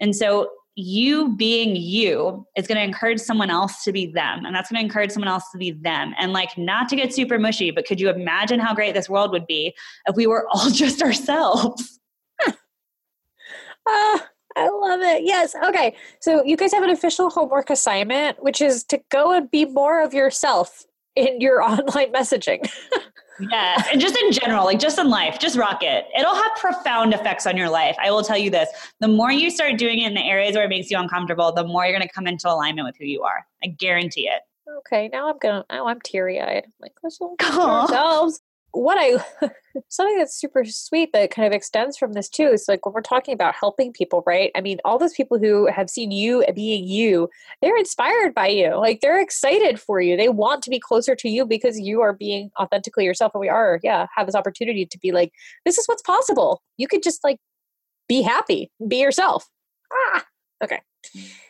[0.01, 4.45] And so, you being you is going to encourage someone else to be them.
[4.47, 6.15] And that's going to encourage someone else to be them.
[6.19, 9.33] And like, not to get super mushy, but could you imagine how great this world
[9.33, 9.75] would be
[10.07, 11.99] if we were all just ourselves?
[13.87, 14.19] uh,
[14.57, 15.25] I love it.
[15.25, 15.55] Yes.
[15.55, 15.95] Okay.
[16.21, 20.03] So you guys have an official homework assignment, which is to go and be more
[20.03, 20.85] of yourself
[21.17, 22.69] in your online messaging.
[23.51, 23.89] yes.
[23.93, 26.07] And just in general, like just in life, just rock it.
[26.19, 27.97] It'll have profound effects on your life.
[28.03, 28.69] I will tell you this.
[29.01, 31.65] The more you start doing it in the areas where it makes you uncomfortable, the
[31.65, 33.47] more you're going to come into alignment with who you are.
[33.63, 34.43] I guarantee it.
[34.79, 35.65] Okay, now I'm gonna.
[35.69, 36.65] Now I'm teary eyed.
[36.81, 38.41] Like let's ourselves
[38.73, 39.49] what I
[39.89, 43.01] something that's super sweet that kind of extends from this too is like when we're
[43.01, 44.51] talking about helping people, right?
[44.55, 47.29] I mean, all those people who have seen you being you,
[47.61, 48.77] they're inspired by you.
[48.77, 50.17] Like they're excited for you.
[50.17, 53.33] They want to be closer to you because you are being authentically yourself.
[53.35, 55.33] And we are, yeah, have this opportunity to be like,
[55.65, 56.63] this is what's possible.
[56.77, 57.39] You could just like
[58.09, 59.49] be happy, be yourself.
[59.93, 60.25] Ah,
[60.63, 60.81] okay.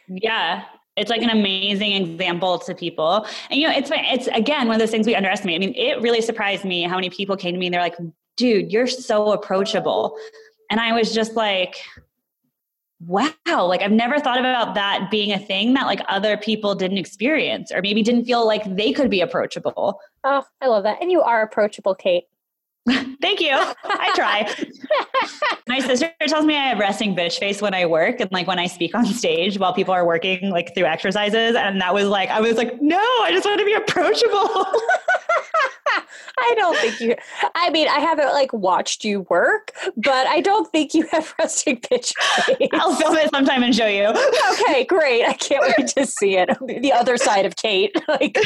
[0.08, 0.64] Yeah
[0.96, 3.26] it's like an amazing example to people.
[3.50, 5.56] And you know, it's it's again one of those things we underestimate.
[5.56, 7.96] I mean, it really surprised me how many people came to me and they're like,
[8.36, 10.16] "Dude, you're so approachable,"
[10.70, 11.76] and I was just like.
[13.06, 16.98] Wow, like I've never thought about that being a thing that like other people didn't
[16.98, 19.98] experience or maybe didn't feel like they could be approachable.
[20.22, 21.00] Oh, I love that.
[21.00, 22.24] And you are approachable, Kate.
[23.20, 23.52] Thank you.
[23.52, 24.54] I try.
[25.68, 28.58] My sister tells me I have resting bitch face when I work and like when
[28.58, 31.54] I speak on stage while people are working like through exercises.
[31.56, 34.66] And that was like, I was like, no, I just want to be approachable.
[36.38, 37.14] I don't think you.
[37.54, 41.80] I mean, I haven't like watched you work, but I don't think you have resting
[41.80, 42.68] bitch face.
[42.72, 44.06] I'll film it sometime and show you.
[44.52, 45.24] okay, great.
[45.26, 46.50] I can't wait to see it.
[46.82, 48.38] The other side of Kate, like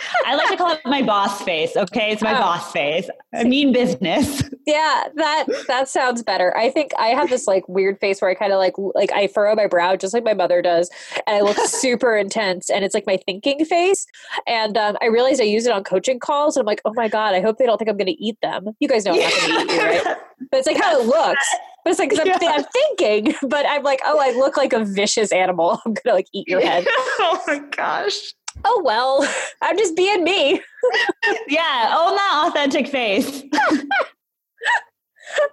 [0.26, 1.76] I like to call it my boss face.
[1.76, 2.40] Okay, it's my oh.
[2.40, 3.08] boss face.
[3.34, 4.42] I mean business.
[4.64, 6.56] Yeah, that that sounds better.
[6.56, 9.26] I think I have this like weird face where I kind of like like I
[9.26, 10.88] furrow my brow just like my mother does,
[11.26, 14.06] and I look super intense, and it's like my thinking face.
[14.46, 17.08] And um, I realized I use it on coaching calls, and I'm like, oh my
[17.08, 18.68] god, I hope they don't think I'm going to eat them.
[18.78, 20.16] You guys know I'm not going to eat you, right?
[20.52, 21.56] But it's like how it looks.
[21.84, 22.38] But it's like I'm, yeah.
[22.42, 25.80] I'm, thinking, but I'm like, oh, I look like a vicious animal.
[25.84, 26.86] I'm gonna like eat your head.
[26.88, 28.32] oh my gosh
[28.64, 29.26] oh well,
[29.62, 30.60] I'm just being me.
[31.48, 33.42] yeah, own that authentic face.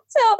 [0.07, 0.37] so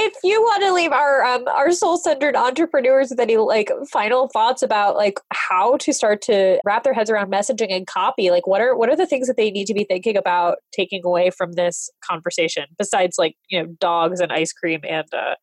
[0.00, 4.28] if you want to leave our um, our soul centered entrepreneurs with any like final
[4.28, 8.46] thoughts about like how to start to wrap their heads around messaging and copy, like
[8.46, 11.30] what are what are the things that they need to be thinking about taking away
[11.30, 15.34] from this conversation besides like you know dogs and ice cream and uh,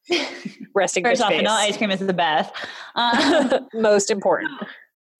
[0.73, 1.03] resting.
[1.03, 2.53] First off, vanilla ice cream is the best.
[2.95, 4.51] Um, Most important.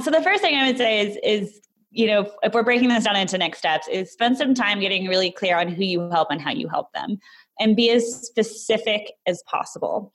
[0.01, 3.05] So the first thing I would say is is you know if we're breaking this
[3.05, 6.29] down into next steps is spend some time getting really clear on who you help
[6.31, 7.17] and how you help them
[7.59, 10.11] and be as specific as possible.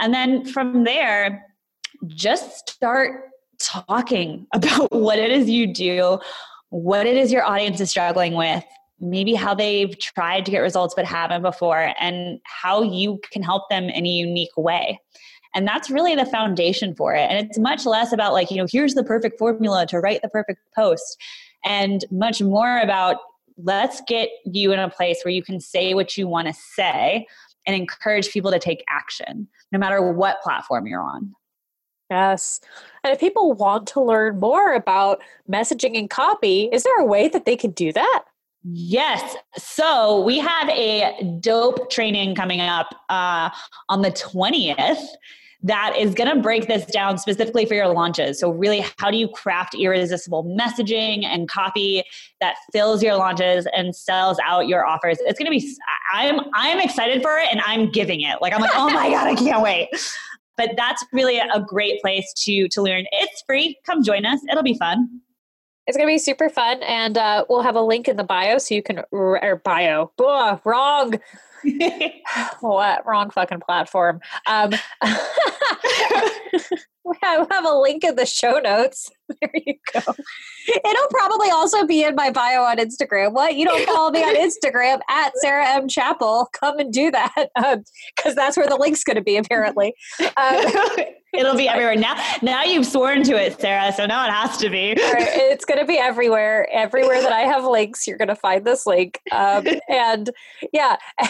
[0.00, 1.44] And then from there
[2.06, 3.30] just start
[3.60, 6.18] talking about what it is you do,
[6.70, 8.64] what it is your audience is struggling with,
[9.00, 13.68] maybe how they've tried to get results but haven't before, and how you can help
[13.70, 15.00] them in a unique way.
[15.54, 17.30] And that's really the foundation for it.
[17.30, 20.28] And it's much less about, like, you know, here's the perfect formula to write the
[20.28, 21.16] perfect post,
[21.64, 23.16] and much more about
[23.56, 27.26] let's get you in a place where you can say what you want to say
[27.66, 31.32] and encourage people to take action, no matter what platform you're on.
[32.10, 32.60] Yes.
[33.02, 37.28] And if people want to learn more about messaging and copy, is there a way
[37.28, 38.24] that they can do that?
[38.64, 39.36] Yes.
[39.56, 43.50] So we have a dope training coming up uh,
[43.88, 45.06] on the 20th
[45.64, 48.38] that is going to break this down specifically for your launches.
[48.38, 52.04] So, really, how do you craft irresistible messaging and copy
[52.40, 55.18] that fills your launches and sells out your offers?
[55.20, 55.76] It's going to be.
[56.12, 58.40] I'm I'm excited for it, and I'm giving it.
[58.42, 59.88] Like I'm like, oh my god, I can't wait.
[60.56, 63.06] But that's really a great place to to learn.
[63.10, 63.78] It's free.
[63.86, 64.40] Come join us.
[64.50, 65.20] It'll be fun.
[65.86, 68.58] It's going to be super fun, and uh, we'll have a link in the bio
[68.58, 70.12] so you can or bio.
[70.22, 71.14] Ugh, wrong.
[72.60, 74.20] what wrong fucking platform?
[74.46, 74.72] Um,
[77.22, 79.10] have, have a link in the show notes.
[79.40, 80.00] There you go.
[80.68, 83.32] It'll probably also be in my bio on Instagram.
[83.32, 86.50] What you don't follow me on Instagram at Sarah M Chapel?
[86.52, 89.38] Come and do that because um, that's where the link's going to be.
[89.38, 89.94] Apparently,
[90.36, 90.66] um,
[91.34, 92.22] it'll be everywhere now.
[92.42, 93.92] Now you've sworn to it, Sarah.
[93.92, 94.90] So now it has to be.
[94.90, 96.68] Right, it's going to be everywhere.
[96.72, 99.20] Everywhere that I have links, you're going to find this link.
[99.32, 100.30] Um, and
[100.72, 100.96] yeah.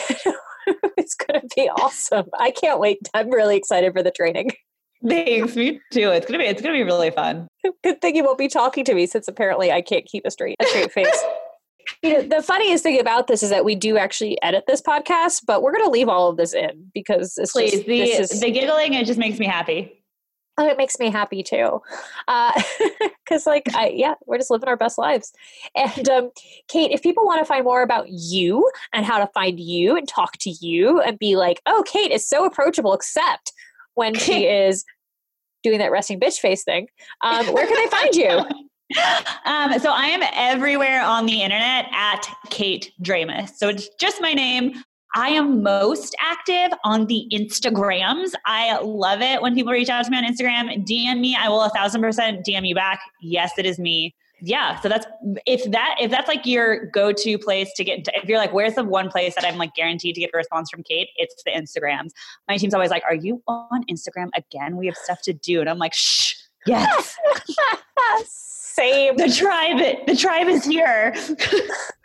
[0.97, 2.27] it's going to be awesome.
[2.39, 3.09] I can't wait.
[3.15, 4.53] I'm really excited for the training.
[5.07, 6.11] Thanks, me too.
[6.11, 7.47] It's gonna be it's gonna be really fun.
[7.83, 10.57] Good thing you won't be talking to me since apparently I can't keep a straight
[10.63, 11.25] a straight face.
[12.03, 15.43] You know, the funniest thing about this is that we do actually edit this podcast,
[15.47, 18.51] but we're gonna leave all of this in because it's Please, just, the, is, the
[18.51, 20.05] giggling it just makes me happy.
[20.57, 21.83] Oh, it makes me happy too,
[22.27, 25.33] because uh, like I yeah, we're just living our best lives.
[25.75, 26.31] And um,
[26.69, 30.07] Kate, if people want to find more about you and how to find you and
[30.07, 33.53] talk to you and be like, oh, Kate is so approachable, except
[33.95, 34.85] when she is
[35.65, 36.87] doing that resting bitch face thing.
[37.23, 38.45] Um, where can they find you?
[39.47, 43.51] Um, so I am everywhere on the internet at Kate Dramis.
[43.57, 44.83] So it's just my name.
[45.15, 48.33] I am most active on the Instagrams.
[48.47, 50.87] I love it when people reach out to me on Instagram.
[50.87, 51.37] DM me.
[51.39, 53.01] I will a thousand percent DM you back.
[53.21, 54.15] Yes, it is me
[54.45, 55.07] yeah so that's
[55.47, 58.75] if that if that's like your go-to place to get into if you're like where's
[58.75, 61.51] the one place that i'm like guaranteed to get a response from kate it's the
[61.53, 62.11] instagrams
[62.49, 65.71] my team's always like are you on instagram again we have stuff to do and
[65.71, 66.35] i'm like shh
[66.67, 67.17] yes
[68.75, 69.17] same.
[69.17, 71.15] The tribe the tribe is here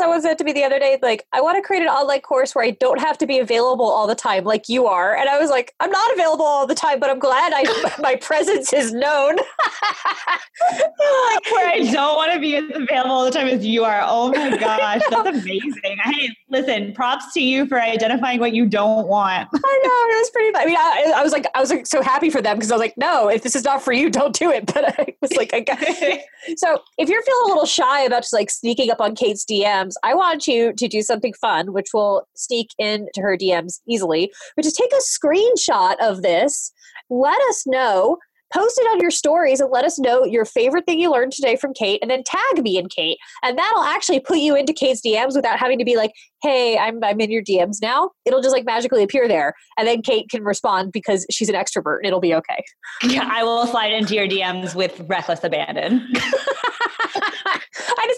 [0.00, 2.54] someone said to me the other day, like, I want to create an online course
[2.54, 5.14] where I don't have to be available all the time, like you are.
[5.14, 8.16] And I was like, I'm not available all the time, but I'm glad I my
[8.16, 9.36] presence is known.
[11.52, 14.00] where I don't want to be as available all the time as you are.
[14.04, 15.98] Oh my gosh, that's amazing.
[16.02, 19.48] Hey, listen, props to you for identifying what you don't want.
[19.52, 20.56] I know it was pretty.
[20.56, 22.74] I mean, I, I was like, I was like so happy for them because I
[22.74, 24.66] was like, no, if this is not for you, don't do it.
[24.66, 25.78] But I was like, I got.
[25.82, 26.24] It.
[26.56, 29.89] so if you're feeling a little shy about just like sneaking up on Kate's DM
[29.90, 34.32] DMs, I want you to do something fun, which will sneak into her DMs easily,
[34.54, 36.72] which is take a screenshot of this.
[37.08, 38.18] Let us know
[38.52, 41.56] post it on your stories and let us know your favorite thing you learned today
[41.56, 43.16] from Kate and then tag me and Kate.
[43.42, 46.10] And that'll actually put you into Kate's DMs without having to be like,
[46.42, 48.10] hey, I'm, I'm in your DMs now.
[48.24, 49.54] It'll just like magically appear there.
[49.78, 52.64] And then Kate can respond because she's an extrovert it'll be okay.
[53.04, 56.12] Yeah, I will slide into your DMs with reckless abandon.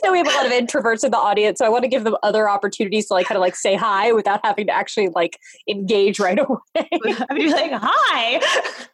[0.03, 2.05] Know we have a lot of introverts in the audience, so I want to give
[2.05, 5.39] them other opportunities to like kind of like say hi without having to actually like
[5.69, 6.59] engage right away.
[6.77, 8.41] I'd be like, hi.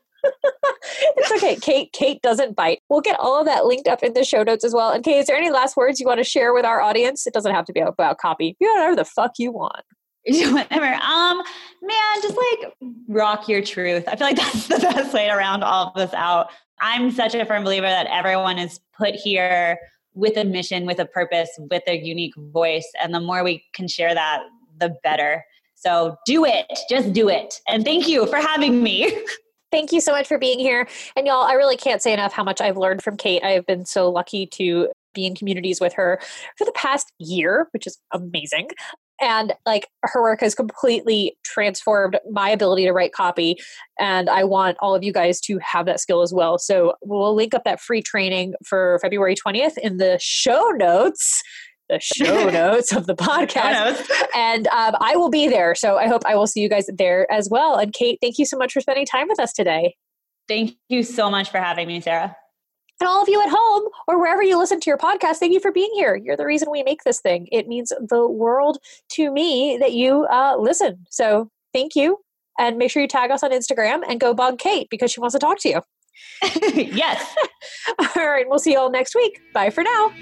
[1.17, 1.57] it's okay.
[1.57, 2.81] Kate Kate doesn't bite.
[2.89, 4.91] We'll get all of that linked up in the show notes as well.
[4.91, 7.27] And Kate, is there any last words you want to share with our audience?
[7.27, 8.57] It doesn't have to be about copy.
[8.61, 9.83] You whatever the fuck you want.
[10.27, 10.95] Whatever.
[10.95, 11.43] Um,
[11.81, 12.75] man, just like
[13.09, 14.05] rock your truth.
[14.09, 16.51] I feel like that's the best way to round all of this out.
[16.81, 19.79] I'm such a firm believer that everyone is put here
[20.15, 22.91] with a mission, with a purpose, with a unique voice.
[23.01, 24.43] And the more we can share that,
[24.79, 25.45] the better.
[25.75, 26.67] So do it.
[26.91, 27.61] Just do it.
[27.69, 29.17] And thank you for having me.
[29.71, 30.89] Thank you so much for being here.
[31.15, 33.45] And y'all, I really can't say enough how much I've learned from Kate.
[33.45, 36.19] I have been so lucky to be in communities with her
[36.57, 38.71] for the past year, which is amazing.
[39.21, 43.57] And like her work has completely transformed my ability to write copy.
[43.99, 46.59] And I want all of you guys to have that skill as well.
[46.59, 51.43] So we'll link up that free training for February 20th in the show notes
[51.89, 54.07] the show notes of the podcast.
[54.35, 55.75] and um, I will be there.
[55.75, 57.77] So I hope I will see you guys there as well.
[57.77, 59.97] And Kate, thank you so much for spending time with us today.
[60.49, 62.37] Thank you so much for having me, Sarah.
[63.01, 65.61] And all of you at home or wherever you listen to your podcast, thank you
[65.61, 66.17] for being here.
[66.17, 67.49] You're the reason we make this thing.
[67.53, 68.79] It means the world
[69.11, 71.07] to me that you uh, listen.
[71.11, 72.19] So thank you.
[72.59, 75.35] And make sure you tag us on Instagram and go bug Kate because she wants
[75.35, 75.83] to talk to you.
[76.75, 77.37] yes.
[77.99, 78.49] all right.
[78.49, 79.41] We'll see you all next week.
[79.55, 80.13] Bye for now.